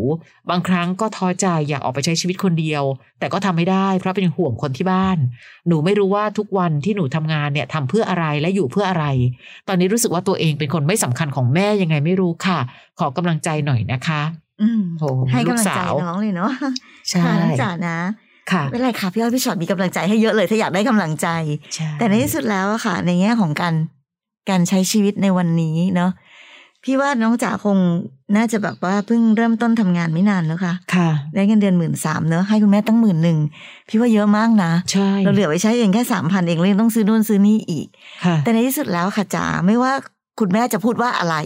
[0.51, 2.83] บางครั้งก็ท้อใจอยากออกไปใช้ชีวิตคนเดียว
[3.19, 5.19] แต่ก็ทำไม่ได้ เพราะเป็นห่วงคนที่บ้าน
[5.69, 9.05] หนูไม่รู้ว่าทุกวันที่หนูทำงานเนี่ยทำเพื่ออะไรและอยู่เพื่ออะไร
[9.69, 12.59] ตอนนี้รู้สึกว่าตัวเองเป็นคนไม่สำคัญของแม่ยังไงไม่รู้ค่ะ
[12.99, 14.23] ขอกำลังใจหน่อยนะคะ
[14.63, 16.53] อืมโอ้ให้กำลังลูกใจสาวน้องเลยเนาะ
[17.11, 17.99] ใช่ค่ะน้องจ๋านะ
[18.53, 21.29] ค่ะไม่เป็นไรค่ะพี่อ้อยพี่ชอตมีกำลังใจให้เยอะเลยถ้าอยากได้กำลังใจ
[21.75, 23.75] ใช่แต่ในที่สุดแล้วอะค่ะ ในแง่ของการ
[24.51, 26.11] การใช้ชีวิตในวันนี้เนาะ
[26.85, 27.79] พี่ว่าน้องจ๋าคง
[28.37, 33.39] น่าจะแบบว่าเพิ่งเริ่มต้นทำงานไม่นานแล้วค่ะ ค่ะ ได้เงินเดือนหมื่นสามเนอะให้คุณแม่ตั้งหมื่นหนึ่ง
[33.89, 37.87] พี่ว่าเยอะมากนะใช่เราเหลือไว้ใช้เองแค่สามพันเองเลยงต้องซื้อนู่นซื้อนี่อีก
[38.25, 39.93] ค่ะแต่ในที่สุดแล้วค่ะจ๋าไม่ว่า
[40.41, 41.37] คุณแม่จะพูดว่าอะไร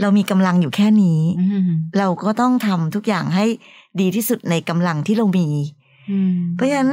[0.00, 3.44] เรามีกำลังอยู่แค่นี้อืมเราก็ต้องทำทุกอย่างให้
[4.00, 5.81] ดีที่สุดในกำลังที่เรามีอืม
[6.56, 6.92] เพราะฉะนั้น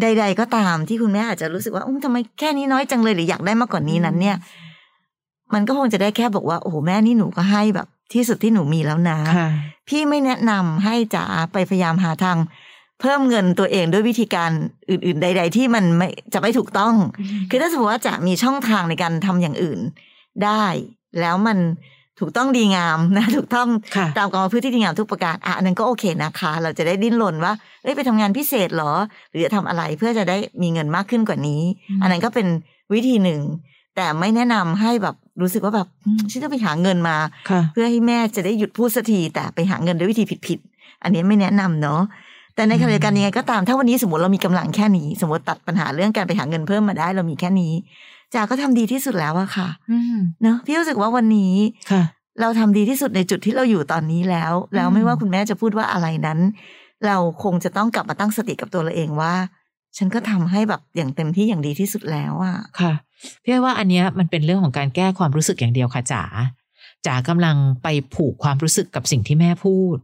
[0.00, 4.36] ใด ๆ ก็ตามที่คุณแม่อาจจะรู้สึกว่าอุ้มทำไมแค่นี้น้อยจังเลยหรืออยากได้มากกว่านี้นั้น เนี่ย
[5.54, 9.48] มันก็คงจะได้แค่บอกว่า โอ้โหแม่นี่หนูก็ให้แบบ ที่สุดที่หนูมีแล้วนะค่ะ
[9.88, 12.38] พี่ไม่แนะนำให้จ๋าไปพยายามหาทาง
[13.00, 14.50] เพิ่มเงินตัวเองด้วยวิธีการ
[14.90, 16.94] อื่น ๆ ใด ๆ ที่มันไม่จะไม่ถูกต้อง
[17.50, 19.80] คือถ้าสมมติว่าจะมีช่องทางในการทำอย่างอื่น
[20.44, 20.64] ได้
[21.20, 21.58] แล้วมัน
[22.20, 28.92] ถูกต้องดีงามนะถูกต้องค่ะตามกรรมพืชที่ดีงามทุกประการอะอันนั้นก็โอเคนะคะ เราจะได้ดิ้นรนว่าเอ้ยไปทำงานพิเศษเหรอ
[29.30, 32.46] หรือจะทำอะไรเพื่อจะได้มีเงินมากขึ้นกว่านี้อืมอันนั้นก็เป็น
[32.94, 33.40] วิธีหนึ่ง
[33.96, 37.16] แต่ไม่แนะนำให้แบบรู้สึกว่าแบบอืมฉันจะไปหาเงินมา
[37.50, 42.00] ค่ะเพื่อให้แม่จะได้หยุดพูดสักทีแต่ไปหาเงินด้วยวิธีผิดๆอันนี้ไม่แนะนำเนาะ
[42.54, 47.72] แต่ในขณะเดียวกันยังไงก็ตามถ้าวันนี้สมมติเรามีกำลังแค่นี้ สมมติตัดปัญหาเรื่องการไปหาเงินเพิ่มมาได้ เรามีแค่นี้
[48.34, 51.54] จากก็ทำดีที่สุดแล้วอะค่ะอืมเนาะพี่รู้สึกว่าวันนี้
[51.90, 52.02] ค่ะ
[52.40, 56.38] เราทำดีที่สุดในจุดที่เราอยู่ตอนนี้แล้ว แล้วไม่ว่าคุณแม่จะพูดว่าอะไรนั้น
[57.06, 59.34] เราคงจะต้องกลับมาตั้งสติกับตัวเราเองว่า
[59.96, 62.92] ฉันก็ทำให้แบบอย่างเต็มที่อย่างดีที่สุดแล้วอะค่ะ
[63.42, 66.22] พี่อ้อยว่าอันเนี้ยมันเป็นเรื่องของการแก้ความรู้สึกอย่างเดียวค่ะจ๋า
[67.06, 69.96] จ๋ากำลังไปผูกความรู้สึกกับสิ่งที่แม่พูด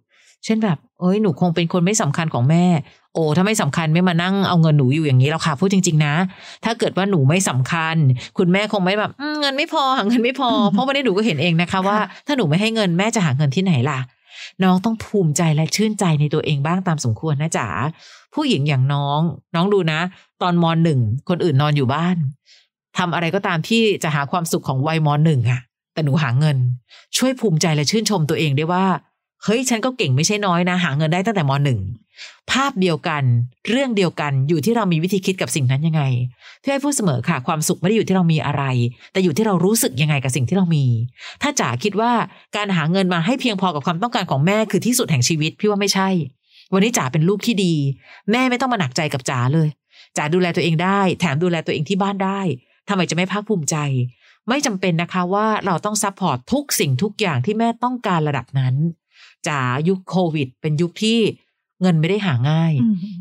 [0.45, 2.65] เช่นแบบ เอ้ยหนูคงเป็นคนไม่สำคัญของแม่
[3.15, 6.15] โอ้ถ้าไม่สำคัญไม่มานั่งเอาเงินหนูอยู่อย่างนี้แล้วค่ะพูดจริง ๆ นะ
[6.65, 7.97] ถ้าเกิดว่าหนูไม่สำคัญ
[8.39, 13.99] คุณแม่คงไม่แบบอืมเงินไม่พอหาเงินไม่พอ เพราะวันนี้หนูก็เห็นเองนะคะว่า ถ้าหนูไม่ให้เงินแม่จะหาเงินที่ไหนล่ะ
[14.63, 17.69] น้องต้องภูมิใจและชื่นใจในตัวเองบ้างตามสมควรนะจ๋า
[18.35, 19.21] ผู้หญิงอย่างน้อง
[19.55, 20.01] น้องดูนะ
[20.43, 22.17] ตอนมหนึ่งคนอื่นนอนอยู่บ้าน
[22.99, 25.61] ทำอะไรก็ตามที่จะหาความสุขของวัยมหนึ่งอะ
[25.95, 26.57] แต่หนูหาเงิน
[27.17, 28.85] ช่วยภูมิใจและชื่นชมตัวเองได้ว่า
[29.45, 31.81] เฮ้ยฉันก็เก่งไม่ใช่น้อยนะ หาเงินได้ตั้งแต่มหนึ่ง
[32.51, 33.23] ภาพเดียวกัน
[33.69, 36.03] เรื่องเดียวกันอยู่ที่เรามีวิธีคิดกับสิ่งนั้นยังไง
[36.63, 38.65] พี่ให้พูดเสมอค่ะความสุขไม่ได้อยู่ที่เรามีอะไร
[39.13, 40.85] แต่อยู่ที่เรารู้สึกยังไงกับสิ่งที่เรามี
[41.43, 42.13] ถ้าจ๋าคิดว่า
[42.57, 46.09] การหาเงินมาให้เพียงพอกับความต้องการของแม่คือที่สุดแห่งชีวิตพี่ว่าไม่ใช่
[46.73, 47.75] วันนี้จ๋าเป็นลูกที่ดี
[48.31, 49.69] แม่ไม่ต้องมาหนักใจกับจ๋าเลย
[50.17, 52.41] จ๋าดูแลตัวเองได้ แถมดูแลตัวเองที่บ้านได้
[52.89, 53.77] ทำไมจะไม่ภาคภูมิใจ
[54.49, 58.75] ไม่จำเป็นนะคะว่าเราต้อง support ทุกสิ่งทุกอย่างที่แม่ต้องการระดับนั้น
[59.49, 61.19] จ๋ายุคโควิด เป็นยุคที่
[61.83, 62.73] เงินไม่ได้หาง่าย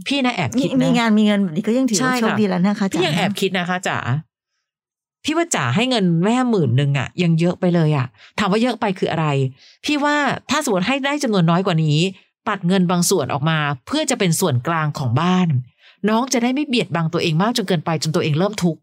[0.08, 4.00] พี่นะแอบมีคิดมีนะงานมีเงินแบบนี้ก็ยังถือว่าใช่โชคค่ะดีแล้วนะคะพี่ยังจ๋าแอบคิดนะคะจ๋า
[5.24, 8.08] พี่ว่าจ๋าให้เงินแม่หมื่นหนึ่งอะยังเยอะไปเลยอะ
[8.40, 9.28] ถามว่าเยอะไปคืออะไร
[9.86, 10.16] พี่ว่า
[10.50, 12.00] ถ้าสมมติให้ได้จำนวนน้อยกว่านี้
[12.50, 15.48] ตัดเงินบางส่วนออกมา เพื่อจะเป็นส่วนกลางของบ้าน
[16.10, 18.80] น้องจะได้ไม่เบียดบังตัวเองมากจนเกินไปจนตัวเองเริ่มทุกข์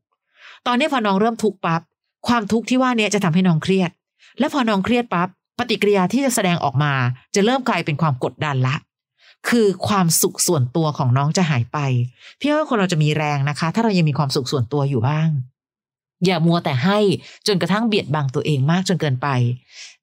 [0.67, 1.81] ตอนนี้พอน้องเริ่มทุกข์ปั๊บ
[2.29, 3.91] ความทุกข์ที่ว่าเนี้ยจะทำให้น้องเครียด
[4.39, 5.33] และพอน้องเครียดปั๊บป
[5.71, 6.93] ฏิกิริยาที่จะแสดงออกมา
[7.35, 8.77] จะเริ่มกลายเป็นความกดดันละ
[9.49, 11.79] คือความสุขส่วนตัวของน้องจะหายไป
[12.41, 15.29] พี่ว่าคนเราจะมีแรงนะคะ ถ้าเรายังมีความสุขส่วนตัวอยู่บ้าง
[16.25, 16.99] อย่ามัวแต่ให้
[17.47, 19.29] จนกระทั่งเบียดบังตัวเองมากจนเกินไป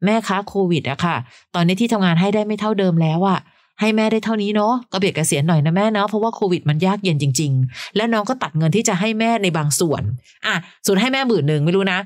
[0.06, 1.16] แม่คะโควิดอะค่ะ
[1.56, 3.40] ตอนนี้ที่ทำงานให้ได้ไม่เท่าเดิมแล้วอะ
[3.80, 10.04] ให้แม่ได้เท่านี้เนาะก็เบียดเกษียณหน่อยนะแม่เนาะเพราะว่าโควิดมันยากเย็นจริง ๆ และน้องก็ตัดเงินที่จะให้แม่ในบางส่วน
[10.46, 12.00] อะส่วนให้แม่หมื่นหนึ่งไม่รู้นะ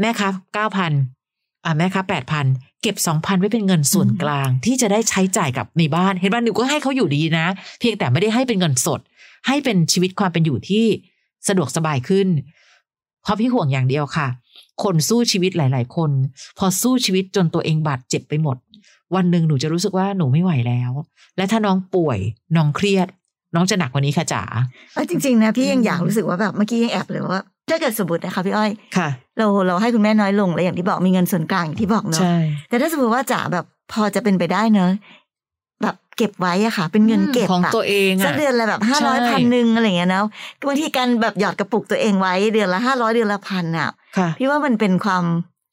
[0.00, 0.92] แม่คะเก้าพัน
[1.64, 2.46] อะแม่คะแปดพัน
[2.82, 7.46] เก็บสองพันไว้เป็นเงินส่วนกลาง ที่จะได้ใช้จ่ายกับในบ้าน เห็นบ้านหนูก็ให้เขาอยู่ดีนะ
[7.78, 9.00] เพียงแต่ไม่ได้ให้เป็นเงินสด
[9.46, 10.84] ให้เป็นชีวิตความเป็นอยู่ที่
[11.48, 12.28] สะดวกสบายขึ้น
[13.22, 14.26] เพราะพี่ห่วงอย่างเดียวค่ะ
[14.82, 16.10] คนสู้ชีวิตหลาย ๆ คน
[16.58, 18.56] พอสู้ชีวิตจนตัวเองบาดเจ็บไปหมด
[19.14, 20.90] วันหนึ่งหนูจะรู้สึกว่าหนูไม่ไหวแล้ว
[21.36, 22.18] และถ้าน้องป่วย
[22.56, 23.08] น้องเครียด
[23.54, 24.42] น้องจะหนักกว่านี้ค่ะจ๋า
[24.94, 29.08] เอาจริง ๆ นะพี่ยังอืมอยากรู้สึกว่าแบบเมื่อกี้ยังแอบเลยว่าถ้าเกิดสมมตินะคะพี่อ้อยค่ะ
[29.40, 32.36] เราเราให้คุณแม่น้อยลงแล้วอย่างที่บอกมีเงินส่วนกลางอย่างที่บอกเนาะใช่
[32.68, 34.90] แต่ถ้าสมมติว่าจ๋าแบบพอจะเป็นไปได้เนอะ
[35.82, 40.22] แบบเก็บไว้อะค่ะ เป็นเงินเก็บของอะตัวเองสักอะเดือนละแบบห้าใช่ร้อยพันหนึ่งอะไรอย่างเงี้ยนะ
[40.66, 45.24] บางทีการแบบหยอดกระปุกตัวเองไว้เดือนละห้าร้อยเดือนละพันอะค่ะพี่ว่ามันเป็นความ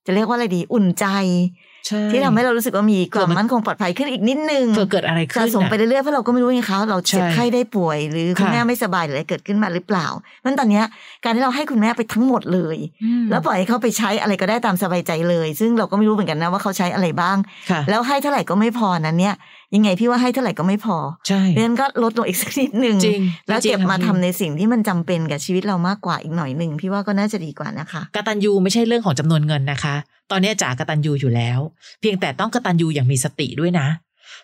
[0.06, 1.67] จะเรียกว่าอะไรดี อุ่นใจใช่
[2.12, 10.08] ที่ทำให้เรารู้สึกว่ามีความเกิดมันมั่นคงปลอดภัยขึ้นอีกนิดนึงเผื่อเกิดอะไรสะขึ้นสมน่ะไปเรื่อยๆเพราะเราก็ไม่รู้ไงคะเราเจ็บใช่ไข้ได้ป่วย หรือคุณค่ะแม่ไม่สบายหรืออะไรเกิดขึ้นมาหรือเปล่า
[10.46, 10.86] มันตอนเนี้ย
[11.24, 17.38] การที่เราให้คุณแม่ไปทั้งหมดเลยอืมแล้วปล่อยให้เขาไปใช้อะไรก็ได้ตามสบายใจเลย ซึ่งเราก็ไม่รู้เหมือนกันนะว่าเขาใช้อะไรบ้าง
[17.72, 19.36] ค่ะแล้วให้เท่าไหร่ก็ไม่พอนั้นเนี่ย
[19.76, 29.96] ยังไงพี่ว่าให้เท่าไหร่ก็ไม่พอใช่เดือนก็ลดลงอีกสักนิดหนึ่งจริงแล้วเก็บจริงมาค่ะทำพี่ในสิ่งที่มันจำเป็นกับชีวิตเรามากกว่าอีกหน่อยหนึ่งพี่ว่าก็น่าจะดีกว่านะคะกตัญญูไม่ใช่เรื่องของจำนวนเงินนะคะ
[30.32, 31.60] ตอนนี้จ๋ากตัญญูอยู่แล้ว
[32.02, 33.88] เพียงแต่ต้องกตัญญูอย่างมีสติด้วยนะ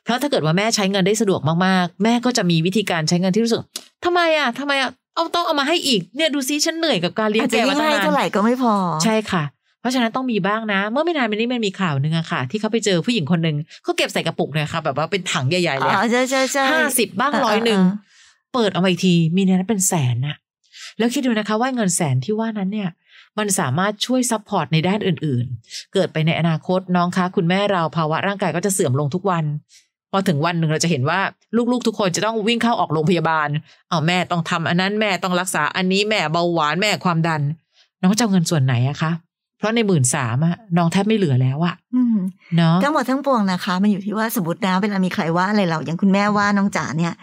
[0.03, 3.61] เพราะถ้าเกิดว่าแม่ใช้เงินได้สะดวกมากๆ แม่ก็จะมีวิธีการใช้เงินที่รู้สึก
[4.05, 9.43] ทำไมอะทำไมอะเอาต้องเอามาให้อีกเนี่ยดูซิฉันเหนื่อยกับการเลี้ยอางจจะแกยิ่มางตั้งให้นาเท่าไหนร่ก็ไม่พอ ใช่ค่ะ
[9.83, 17.81] เพราะฉะนั้นต้องมีบ้างนะ เมื่อไม่นานมานี้มันมีข่าวหนึ่งอะค่ะ ที่เขาไปเจอผู้หญิงคนหนึ่งเขาเก็บใส่กระปุกเนี่ยค่ะ แบบว่าเป็นถังใหญ่ๆเลยอ๋อใช่ใช่ใช่ห้าสิบบ้างร้อยหนึ่ง
[18.53, 20.35] เปิดออกมาอีกทีมีในนั้นเป็นแสนน่ะ
[20.97, 22.89] แล้วคิดดูนะคะว่าเงินแสนที่ว่านั้นเนี่ย
[23.37, 29.45] มันสามารถช่วย support ในด้านอื่นๆ เกิดไปในอนาคตน้องคะคุณแม่เราภาวะร่างกายก็จะเสื่อมลงทุกวัน
[30.11, 31.19] พอถึงวันหนึ่งเราจะเห็นว่า
[31.71, 33.47] ลูกๆ ทุกคนจะต้องวิ่งเข้าออกโรงพยาบาล
[33.89, 37.41] เอาแม่ต้องทำอันนั้นแม่ต้องรักษาอันนี้แม่เบาหวานแม่ความดัน
[38.01, 39.22] น้องจะเอาเงินส่วนไหนอะคะเพ
[39.63, 42.17] ราะในหมื่นสามอะน้องแทบไม่เหลือแล้วอะอืม
[42.55, 47.15] เนาะทั้งหมดทั้งปวงนะคะ มันอยู่ที่ว่าสมมตินะเวลามีใครว่าอะไรเราอย่างคุณแม่ว่าน้องจ๋าเนี่ย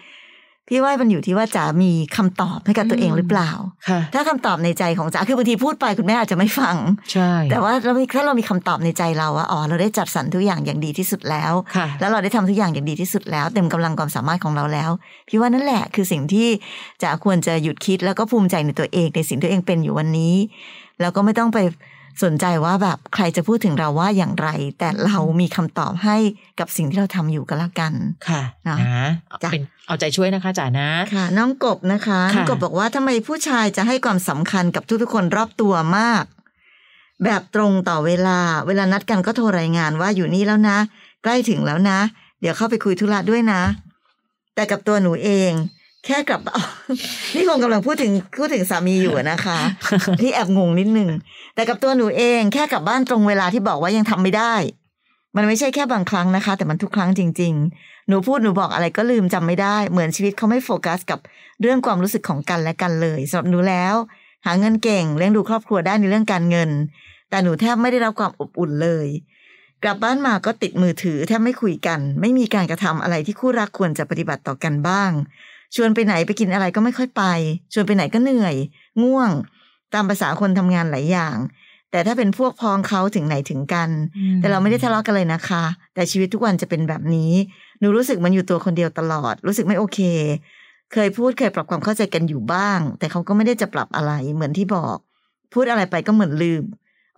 [0.73, 3.51] พี่ว่ามันอยู่ที่ว่าจ๋ามีคำตอบให้กับตัวเองหรือเปล่า
[3.89, 6.77] ค่ะถ้าคำตอบในใจของจ๋าคือบางทีพูดไปคุณแม่อาจจะไม่ฟัง
[7.13, 14.91] ใช่ แต่ว่าเรามีถ้าเรามีคำตอบในใจเราว่าอ๋อเราได้จัดสรรทุกอย่างอย่างดีที่สุดแล้วค่ะแล้วเราได้ทำทุกอย่างอย่างดีที่สุดแล้ว เต็มกำลังความสามารถของเราแล้ว
[15.29, 16.49] พี่ว่านั่นแหละคือสิ่งที่
[17.03, 20.35] จ๋าควรจะหยุดคิดแล้วก็ภูมิใจในตัวเองในสิ่งที่ตัวเองเป็นอยู่วันนี้
[21.01, 21.59] แล้วก็ไม่ต้องไป
[22.25, 26.17] สนใจว่าแบบใครจะพูดถึงเราว่าอย่างไร แต่เรามีคำตอบให้
[26.59, 27.93] กับสิ่งที่เราทำอยู่ก็แล้วกัน
[28.29, 29.09] ค่ะเนอะนะ
[29.43, 36.25] จ้ะเป็นเอาใจช่วยนะคะจ๋านะค่ะ น้องกบนะคะค่ะน้องกบบอกว่าทำไมผู้ชายจะให้ความสำคัญกับทุกๆคนรอบตัวมาก
[37.25, 40.79] แบบตรงต่อเวลา เวลานัดกันก็โทรรายงานว่าอยู่นี่แล้วนะ
[41.23, 41.99] ใกล้ถึงแล้วนะ
[42.41, 43.63] เดี๋ยวเข้าไปคุยธุระด้วยนะ
[44.55, 45.53] แต่กับตัวหนูเอง
[46.07, 46.41] แค่กลับ
[47.35, 49.59] นี่คงกำลังพูดถึงพูดถึงสามีอยู่อะนะคะ
[50.21, 51.11] ที่แอบงงนิดนึง
[51.55, 54.55] แต่กับตัวหนูเองแค่กลับบ้านตรงเวลาที่บอกว่ายังทำไม่ได้
[55.37, 61.19] มันไม่ใช่แค่บางครั้งนะคะ แต่มันทุกครั้งจริง ๆ หนูพูดหนูบอกอะไรก็ลืมจำไม่ได้ เหมือนชีวิตเขาไม่โฟกัสกับ
[61.61, 63.95] เรื่องความรู้สึกของกันและกันเลยสำหรับหนูแล้ว
[64.47, 66.71] หาเงินเก่งเลี้ยงดูครอบครัวได้ในเรื่องการเงิน
[67.31, 69.07] แต่หนูแทบไม่ได้รับความอบอุ่นเลย
[69.83, 75.11] กลับบ้านมาก็ติดมือถือแทบไม่คุยกัน ไม่มีการกระทำอะไรที่คู่รักควรจะปฏิบัติต่อกันบ้าง
[75.75, 77.23] ชวนไปไหนไปกินอะไรก็ไม่ค่อยไป
[77.73, 78.55] ชวนไปไหนก็เหนื่อย
[79.03, 79.31] ง่วง
[79.95, 81.37] ตามภาษาคนทำงานหลายอย่าง
[81.91, 83.91] แต่ถ้าเป็นพวกพ้องเขาถึงไหนถึงกัน
[84.41, 87.33] แต่เราไม่ได้ทะเลาะกันเลยนะคะ แต่ชีวิตทุกวันจะเป็นแบบนี้
[87.81, 90.01] หนูรู้สึกมันอยู่ตัวคนเดียวตลอด รู้สึกไม่โอเค
[90.93, 94.97] เคยพูดเคยปรับความเข้าใจกันอยู่บ้าง แต่เขาก็ไม่ได้จะปรับอะไรเหมือนที่บอก
[95.53, 96.65] พูดอะไรไปก็เหมือนลืม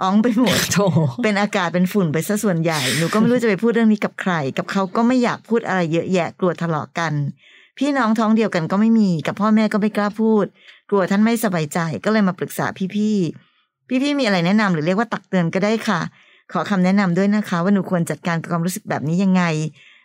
[0.03, 0.79] อ้องไปหมดโถ
[1.23, 7.13] เป็นอากาศเป็นฝุ่นไปซะส่วนใหญ่ หนูก็ไม่รู้จะไปพูดเรื่องนี้กับใคร กับเขาก็ไม่อยากพูดอะไรเยอะแยะกลัวทะเลาะกัน
[7.79, 10.45] พี่น้องท้องเดียวกันก็ไม่มีกับพ่อแม่ก็ไม่กล้าพูด
[10.91, 16.01] กลัวท่านไม่สบายใจก็เลยมาปรึกษาพี่ๆพี่ๆมีอะไรแนะนำหรือเรียกว่าตักเตือนก็ได้ค่ะ
[16.53, 19.43] ขอคำแนะนำด้วยนะคะ ว่าหนูควรจัดการกับความรู้สึกแบบนี้ยังไง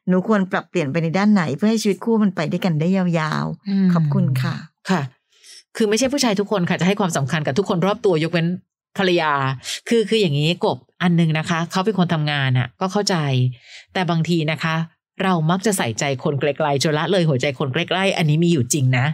[0.07, 4.55] หนูควรปรับเปลี่ยนไปในด้านไหน เพื่อให้ชีวิตคู่มันไปด้วยกันได้ยาวๆ ขอบคุณค่ะ
[4.89, 5.01] ค่ะ
[5.75, 8.47] คือไม่ใช่ผู้ชายทุกคนค่ะจะให้ความสำคัญกับทุกคนรอบตัวยกเว้น
[8.97, 9.31] ภรรยา
[9.89, 13.15] คือคืออย่างนี้กบอันหนึ่งนะคะ เขาเป็นคนทำงานอะ ก็เข้าใจ
[13.93, 14.75] แต่บางทีนะคะ
[15.23, 19.05] เรามักจะใส่ใจคนไกลๆจนละเลยหัวใจคนใกล้ๆอันนี้มีอยู่จริงนะ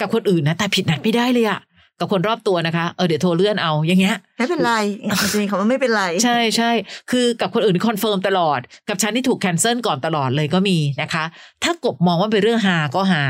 [0.00, 1.60] กับคนอื่นนะ แต่ผิดนัดไม่ได้เลยอะ
[2.00, 4.72] กับคนรอบตัวนะคะ เออเดี๋ยวโทรเลื่อนเอาอย่างเงี้ยไม่เป็นไร
[5.08, 6.70] มันจะมีคำว่าไม่เป็นไร ใช่ใช่
[7.10, 11.24] คือกับคนอื่น confirm ตลอด กับฉันที่ถูก cancel ก่อนตลอดเลยก็มีนะคะ
[11.64, 13.24] ถ้ากบมองว่าเป็นเรื่องฮาก็ฮา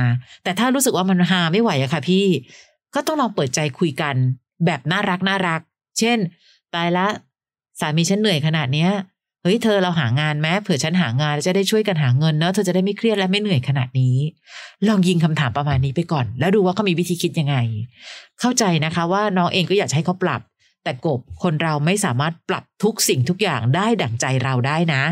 [0.45, 2.27] แต่ถ้ารู้สึกว่ามันฮาไม่ไหวอะค่ะ พี่
[2.95, 4.15] ก็ต้องลองเปิดใจคุยกัน
[4.67, 5.61] แบบน่ารักน่ารัก
[5.99, 6.19] เช่น
[6.75, 7.07] ตายละ
[7.81, 14.17] สามีฉันเหนื่อยขนาดเนี้ยเฮ้ยเธอเราหางานไหมเผื่อฉันหางานจะได้ช่วยกันหาเงินเนอะเธอจะได้ไม่เครียดและไม่เหนื่อยขนาดนี้
[14.89, 17.57] ลองยิงคำถามประมาณนี้ไปก่อน แล้วดูว่าเขามีวิธีคิดยังไง
[18.41, 20.41] เข้าใจนะคะว่าน้องเองก็อยากให้เขาปรับ
[20.85, 25.03] แต่กบคนเราไม่สามารถปรับทุกสิ่งทุกอย่างได้ดั่งใจเราได้นะ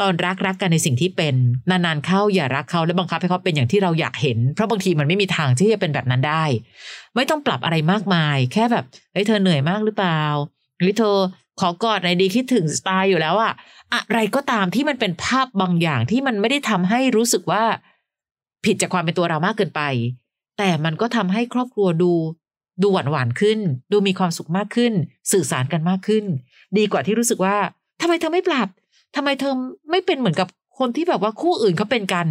[0.00, 1.34] ตอนรักรักกันในสิ่งที่เป็น
[1.70, 6.44] นานๆเข้าอย่ารักเขาและบังคับให้เขาเป็นอย่างที่เราอยากเห็น เพราะบางทีมันไม่มีทางที่จะเป็นแบบนั้นได้
[7.14, 10.20] ไม่ต้องปรับอะไรมากมาย แค่แบบเฮ้ยเธอเหนื่อยมากหรือเปล่า
[10.80, 11.16] หรือเธอ
[11.60, 13.52] ขอกอดในอยดีคิดถึงสไตล์อยู่แล้วอะ
[13.94, 17.64] อะไรก็ตามที่มันเป็นภาพบางอย่างที่มันไม่ได้ทำให้รู้สึกว่า
[18.64, 19.82] ผิดจากความเป็นตัวเรามากเกินไป
[20.58, 22.12] แต่มันก็ทำให้ครอบครัวดู
[22.82, 23.58] ดูหวานหวานขึ้น
[23.92, 24.92] ดูมีความสุขมากขึ้น
[25.32, 26.24] สื่อสารกันมากขึ้น
[26.78, 27.56] ดีกว่าที่รู้สึกว่า
[28.00, 28.68] ทำไมเธอไม่ปรับ
[29.16, 29.52] ทำไมเธอ
[29.90, 32.26] ไม่เป็นเหมือนกับคนที่แบบว่าคู่อื่นเขาเป็นกัน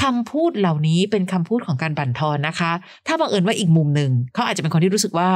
[0.00, 2.72] คำพูดเหล่านี้เป็นคำพูดของการบั่นทอนนะคะ
[3.06, 5.30] ถ้าบังเอิญว่าอีกมุมหนึ่งเขาอาจจะเป็นคนที่รู้สึกว่า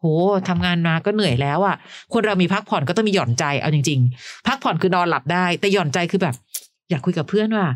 [0.00, 0.06] โห
[0.48, 1.76] ทำงานมาก็เหนื่อยแล้วอะ่ะ
[2.12, 6.34] คนเรามีพักผ่อนก็ต้องมีหย่อนใจเอาจริง ๆ พักผ่อนคือนอนหลับได้ แต่หย่อนใจคือแบบ
[6.90, 7.66] อยากคุยกับเพื่อนว่า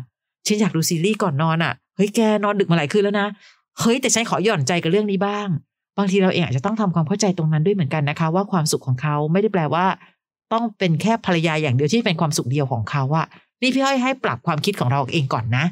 [0.47, 3.27] ฉันอยากดูซีรีส์ก่อนนอนอะ่ะเฮ้ยแกนอนดึกมาหลายคืนแล้วนะ
[3.79, 5.47] เฮ้ยแต่ฉันขอหย่อนใจกับเรื่องนี้บ้าง
[5.97, 9.85] บางทีเราเองอาจจะต้องทำความเข้าใจตรงนั้นด้วยเหมือนกันนะคะ ว่าความสุขของเขาไม่ได้แปลว่า
[10.53, 13.27] ต้องเป็นแค่ภรรยาอย่างเดียวที่เป็นความสุขเดียวของเขาอะ
[13.61, 15.65] นี่พี่อ้อยให้ปรับความคิดของเราเองก่อนนะ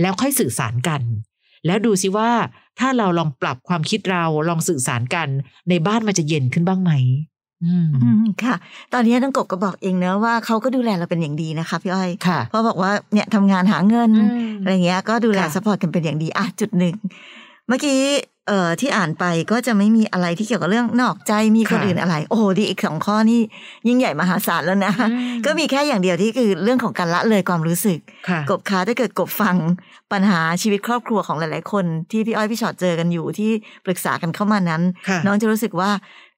[0.00, 1.00] แล้วค่อยสื่อสารกัน
[1.66, 2.30] แล้วดูซิว่า
[2.78, 5.28] ถ้าเราลองปรับความคิดเราลองสื่อสารกัน
[5.70, 6.92] ในบ้านมันจะเย็นขึ้นบ้างไหม
[7.64, 8.54] อืมอืมค่ะ
[8.92, 16.94] ตอนนี้น้องกบก็บอกเองเนอะว่าเขาก็ดูแลเราเป็นอย่างดีนะคะพี่อ้อยค่ะเพราะบอกว่าเนี่ยทำงานหาเงินอืมอะไรเงี้ยก็ดูแลค่ะสปอร์ตกันเป็นอย่างดีอะจุดหนึ่ง
[17.68, 18.00] เมื่อกี้
[18.48, 23.40] เอ่อที่อ่านไปก็จะไม่มีอะไรที่เกี่ยวกับเรื่องนอกใจมีคนค่ะอื่นอะไร โอ้โหดีอีกสองข้อนี่
[23.88, 29.56] ยิ่งใหญ่มหาศาลแล้วนะอืมก็มีแค่อย่างเดียวที่คือเรื่องของการละเลยความรู้สึกค่ะกบคะถ้าเกิดกบฟัง
[30.12, 33.50] ปัญหาชีวิตครอบครัวของหลาย ๆ คน ที่พี่อ้อยพี่ชอตเจอกันอยู่ที่
[33.86, 35.90] ปรึกษากันเข้ามานั้นค่ะน้องจะรู้สึกว่า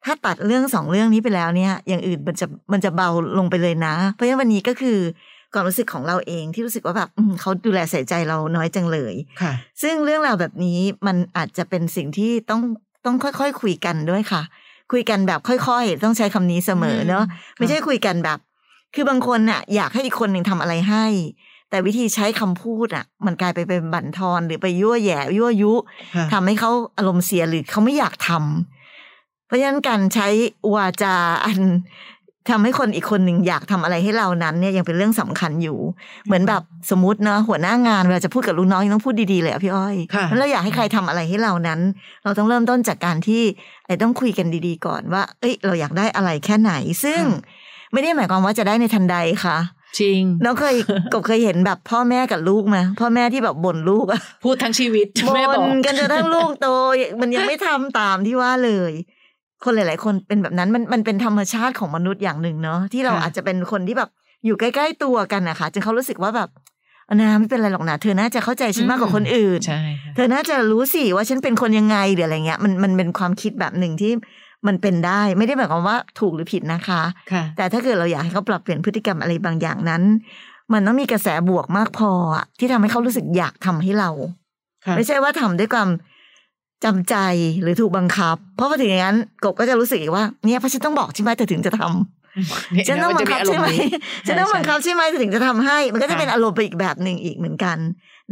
[0.05, 4.99] ถ้าตัดเรื่องสองเรื่องนี้ไปแล้วเนี่ย อย่างอื่นมันจะมันจะเบาลงไปเลยนะ เพราะฉะนั้นวันนี้ก็คือ
[5.55, 12.61] ความรู้สึกของเราเองที่รู้สึกว่าแบบอืมเขาดูแลใส่ใจเราน้อยจังเลยค่ะ ซึ่งเรื่องราวแบบนี้มันอาจจะเป็นสิ่งที่ต้อง
[13.05, 14.43] ต้องค่อยๆคุยกันด้วยค่ะ
[14.93, 17.25] คุยกันแบบค่อยๆ ต้องใช้คำนี้เสมอเนาะ
[17.59, 18.39] ไม่ใช่คุยกันแบบ
[18.95, 21.07] คือบางคนน่ะอยากให้อีกคนหนึ่งทำอะไรให้
[21.71, 25.73] แต่วิธีใช้คำพูดอะ มันกลายไปเป็นบั่นทอนหรือไปยั่วแหย่ยั่วยุ
[26.15, 30.29] ค่ะทำให้เขาอารมณ์เสียหรือเขาไม่อยากทำเพราะฉะนั้นการใช้
[30.75, 31.61] วาจาอัน
[32.51, 35.79] ทำให้คนอีกคนหนึ่งอยากทำอะไรให้เรานั้นเนี่ยยังเป็นเรื่องสำคัญอยู่
[36.27, 41.81] เหมือนแบบสมมติเนาะหัวหน้างานเวลาจะพูดกับลูกน้องยังต้องพูดดีๆเลยอะพี่อ้อยค่ะแล้วเราอยากให้ใครทำอะไรให้เรานั้น
[42.25, 43.43] เราต้องเริ่มต้นจากการที่
[43.87, 46.73] ไอ้ต้องคุยกันดีๆก่อนว่า เอ้ย เราอยากได้อะไรแค่ไหน
[47.05, 47.23] ซึ่ง
[47.93, 49.57] ไม่ได้หมายความว่าจะได้ในทันใดค่ะ
[50.01, 50.75] จริงน้องเคย
[51.13, 56.69] กบเคยเห็นแบบพ่อแม่กับลูกไหมพ่อแม่ที่แบบบ่นลูกอะพูดทั้งชีวิตบ่แม่บอกนกันจนทั้งลูกโต
[57.21, 58.93] มันยังไม่ทำตามที่ว่าเลย
[59.65, 64.11] คนหลาย ๆ คนเป็นแบบนั้นมันมันเป็นธรรมชาติของมนุษย์อย่างหนึ่งเนาะที่เราค่ะอาจจะเป็นคนที่แบบ
[64.45, 66.49] อยู่ใกล้ ๆ ตัวกันนะคะจนเขารู้สึกว่าแบบ
[67.07, 74.13] เอานาไม่เป็นไรหรอกนะเธอน่าจะเข้าใจฉันมากกว่าคนอื่นใช่ค่ะเธอน่าจะรู้สิว่าฉันเป็นคนยังไงหรืออะไรเงี้ย มันมันเป็นความคิดแบบหนึ่งที่
[74.67, 80.03] มันเป็นได้ ไม่ได้หมายความว่าถูกหรือผิดนะคะค่ะแต่ถ้าเกิดเราอยากให้เขาปรับเปลี่ยนพฤติกรรมอะไรบางอย่างนั้น
[80.73, 84.11] มันต้องมีกระแสบวกมากพออะที่ทำให้เขารู้สึกอยากทำให้เรา
[84.85, 85.89] ค่ะไม่ใช่ว่าทำด้วยความ
[86.85, 87.17] จำใจ
[87.63, 93.67] หรือถูกบังคับ เพราะพอถึงอย่างนั้นกบก็จะรู้สึกอีกว่าเนี่ยเพราะฉันต้องบอกใช่ไหมเธอถึงจะทำฉันต้องบังคับใช่ไหม
[94.27, 97.79] ฉันต้องบังคับใช่ไหมเธอถึงจะทำให้ มันก็จะเป็นอารมณ์ไปอีกแบบหนึ่งอีกเหมือนกัน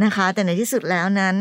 [0.04, 1.36] นะคะ แต่ในที่สุดแล้วนั้น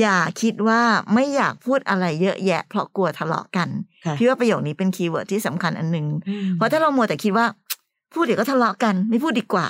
[0.00, 0.80] อย่าคิดว่า
[1.14, 3.68] ไม่อยากพูดอะไรเยอะแยะ เพราะกลัวทะเลาะกัน
[4.04, 7.46] ค่ะพี่ว่าประโยคนี้เป็นคีย์เวิร์ดที่สำคัญอันหนึ่งอืมเพราะถ้าเรามัวแต่คิดว่า
[8.14, 9.68] พูดเดี๋ยวก็ทะเลาะกัน ไม่พูดดีกว่า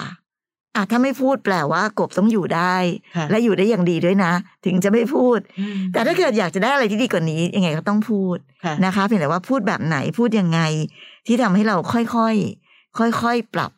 [0.77, 2.77] อะถ้าไม่พูดแปลว่ากบต้องอยู่ได้
[3.17, 4.33] ค่ะและอยู่ได้อย่างดีด้วยนะ
[4.65, 10.61] ถึงจะไม่พูดอืมแต่ถ้าเกิดอยากจะได้อะไรที่ดีกว่านี้ ยังไงก็ต้องพูดค่ะนะคะเพียงแต่ว่าพูดแบบไหนพูดยังไง
[11.27, 13.71] ที่ทำให้เราค่อยๆค่อยๆปรับ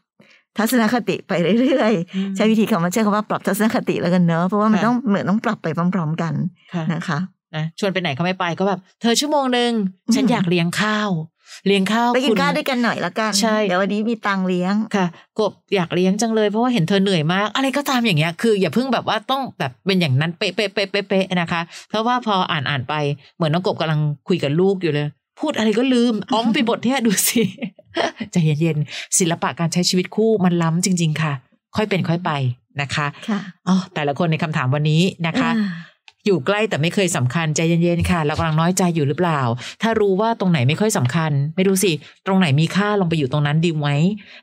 [0.59, 6.35] ทัศนคติไปเรื่อยอืมๆใช้วิธีคำว่าใช้คำว่าปรับทัศนคติแล้วกันเนอะเพราะว่ามันค่ะต้องเหมือนต้องปรับไปพร้อม ๆ กัน
[6.75, 7.19] ค่ะนะคะ
[7.57, 9.71] นะชวนไปไหนเขาไม่ไปก็แบบ เธอชั่วโมงหนึ่ง
[10.15, 11.11] ฉันอืมอยากเลี้ยงข้าว
[11.67, 15.07] เลี้ยงข้าวไปกินคุณข้าวด้วยกันหน่อยละกันใช่เดี๋ยววันนี้มีตังค์เลี้ยงค่ะ
[15.41, 22.95] กบอยากเลี้ยงจังเลยเพราะว่าเห็นเธอเหนื่อยมาก อะไรก็ตามอย่างเงี้ยคือ อย่าเพิ่งแบบว่าต้องแบบเป็นอย่างนั้นเป๊ะเป๊ะเป๊ะเป๊ะเป๊ะนะคะ เพราะว่าพออ่านอ่านไป
[23.37, 25.07] เหมือนน้องกบกำลังคุยกับลูกอยู่เลย
[25.41, 27.43] พูดอะไรก็ลืมอ้อมไปบทเนี่ยดูสิ
[28.33, 31.33] ใจเย็นๆศิลปะการใช้ชีวิตคู่มันล้ำจริง ๆ ค่ะ
[31.77, 32.31] ค่อยเป็นค่อยไป
[32.81, 35.51] นะคะค่ะอ๋อแต่ละคนในคำถามวันนี้นะคะ
[36.27, 39.41] อ่าอยู่ใกล้แต่ไม่เคยสำคัญใจเย็นๆค่ะเรากำลังน้อยใจอยู่หรือเปล่า
[39.83, 41.93] ถ้ารู้ว่าตรงไหนไม่ค่อยสำคัญ ไม่รู้สิ
[42.27, 43.89] ตรงไหนมีค่าลองไปอยู่ตรงนั้นดีไหม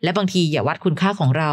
[0.03, 1.51] และบางทีอย่าวัดคุณค่าของเรา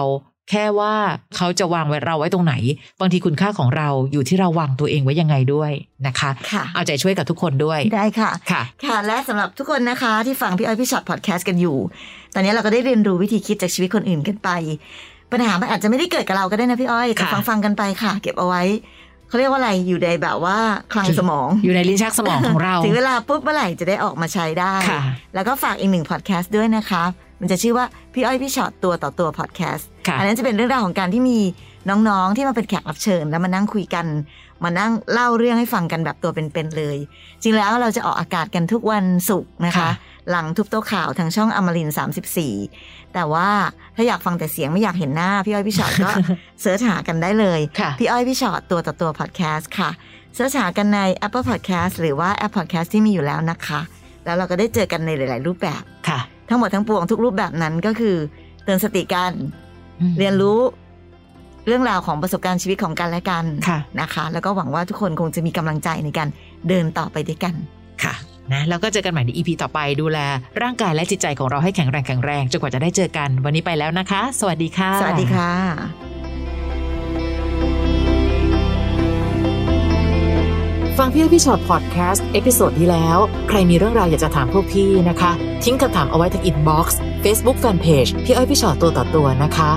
[0.51, 0.95] แค่ว่า
[1.37, 2.55] เขาจะวางไว้เราไว้ตรงไหน
[3.01, 5.73] บางทีคุณค่าของเราอยู่ที่เราวางตัวเองไว้ยังไงด้วย
[6.07, 11.77] นะคะค่ะเอาใจช่วยกับทุกคนด้วยได้ค่ะค่ะ ค่ะ และสำหรับทุกคนนะคะ ที่ฟังพี่อ้อยพี่ฉอดพอดแคสต์กันอยู่
[12.35, 14.49] ตอนนี้เราก็ได้เรียนรู้วิธีคิดจากชีวิตคนอื่นกันไป
[15.33, 18.63] ปัญหามันอาจจะไม่ได้เกิดกับเราก็ได้นะพี่อ้อยแต่ค่ะฟังฟังๆกันไปค่ะ เก็บเอาไว้
[19.31, 20.59] เขาเรียกว่าอะไรอยู่ในแบบว่า
[20.93, 25.01] คลังสมอง อยู่ในลิ้นชักสมองของเรา ถึงเวลาปุ๊บเมื่อไหร่จะได้ออกมาใช้ได้ค่ะ
[25.35, 27.03] แล้วก็ฝากอีกหนึ่งพอดแคสต์ด้วยนะคะ
[27.41, 31.39] มันจะชื่อว่าพี่อ้อยพี่ฉอดตัวต่อตัวพอดแคสต์ค่ะอันนั้นจะเป็นเรื่องราวของการที่มี
[32.09, 34.07] น้องๆที่มาเป็นแขกรับเชิญ แล้วมานั่งคุยกัน
[34.65, 36.97] มานั่งเล่าเรื่องให้ฟังกันแบบตัวเป็นๆเลย
[37.43, 39.91] จริงแล้วเราจะออกอากาศกันทุกวันศุกร์นะคะค่ะ
[40.31, 41.97] หลังทุบโต๊ะข่าวทางช่องอมรินทร์
[42.55, 43.49] 34แต่ว่า
[43.97, 46.11] ถ้าอยากฟังแต่เสียงไม่อยากเห็นหน้า พี่อ้อยพี่ชอตก็
[46.61, 49.91] เสิร์ชหากันได้เลยค่ะพี่อ้อยพี่ชอตตัวต่อตัวพอดแคสต์ค่ะ
[50.35, 53.81] เสิร์ชหากันใน Apple Podcast หรือว่าแอป Podcast ที่มีอยู่แล้วนะคะ
[54.25, 58.17] แล้วเราก็ได้เจอกันในหลาย ๆ รูปแบบค่ะ ทั้งหมดทั้งปวงทุกรูปแบบนั้นก็คือ
[58.65, 59.33] เตือนสติกัน
[60.01, 60.59] อืมเรียนรู้
[61.67, 66.29] เรื่องราวของประสบการณ์ชีวิตของกันและกันค่ะนะคะ แล้วก็หวังว่าทุกคนคงจะมีกำลังใจในการ
[66.69, 67.55] เดินต่อไปด้วยกัน
[68.03, 68.15] ค่ะ
[68.53, 70.19] นะแล้วก็เจอกันใหม่ใน EP ต่อไปดูแล
[70.63, 75.51] ร่างกายและจิตใจของเราให้แข็งแรงแข็งแรงจนกว่าจะได้เจอกันวันนี้ไปแล้วนะคะ สวัสดีค่ะ สวัสดีค่ะ
[80.99, 83.19] ฟังพี่อ้อยพี่ฉอดพอดแคสต์ episode ที่แล้ว
[83.49, 85.33] ใครมีเรื่องราวอยากจะถามพวกพี่นะคะ
[85.65, 89.73] ทิ้งคำถามเอาไว้ที่ inbox Facebook fanpage พี่อ้อยพี่ฉอดตัวต่อตัวนะคะ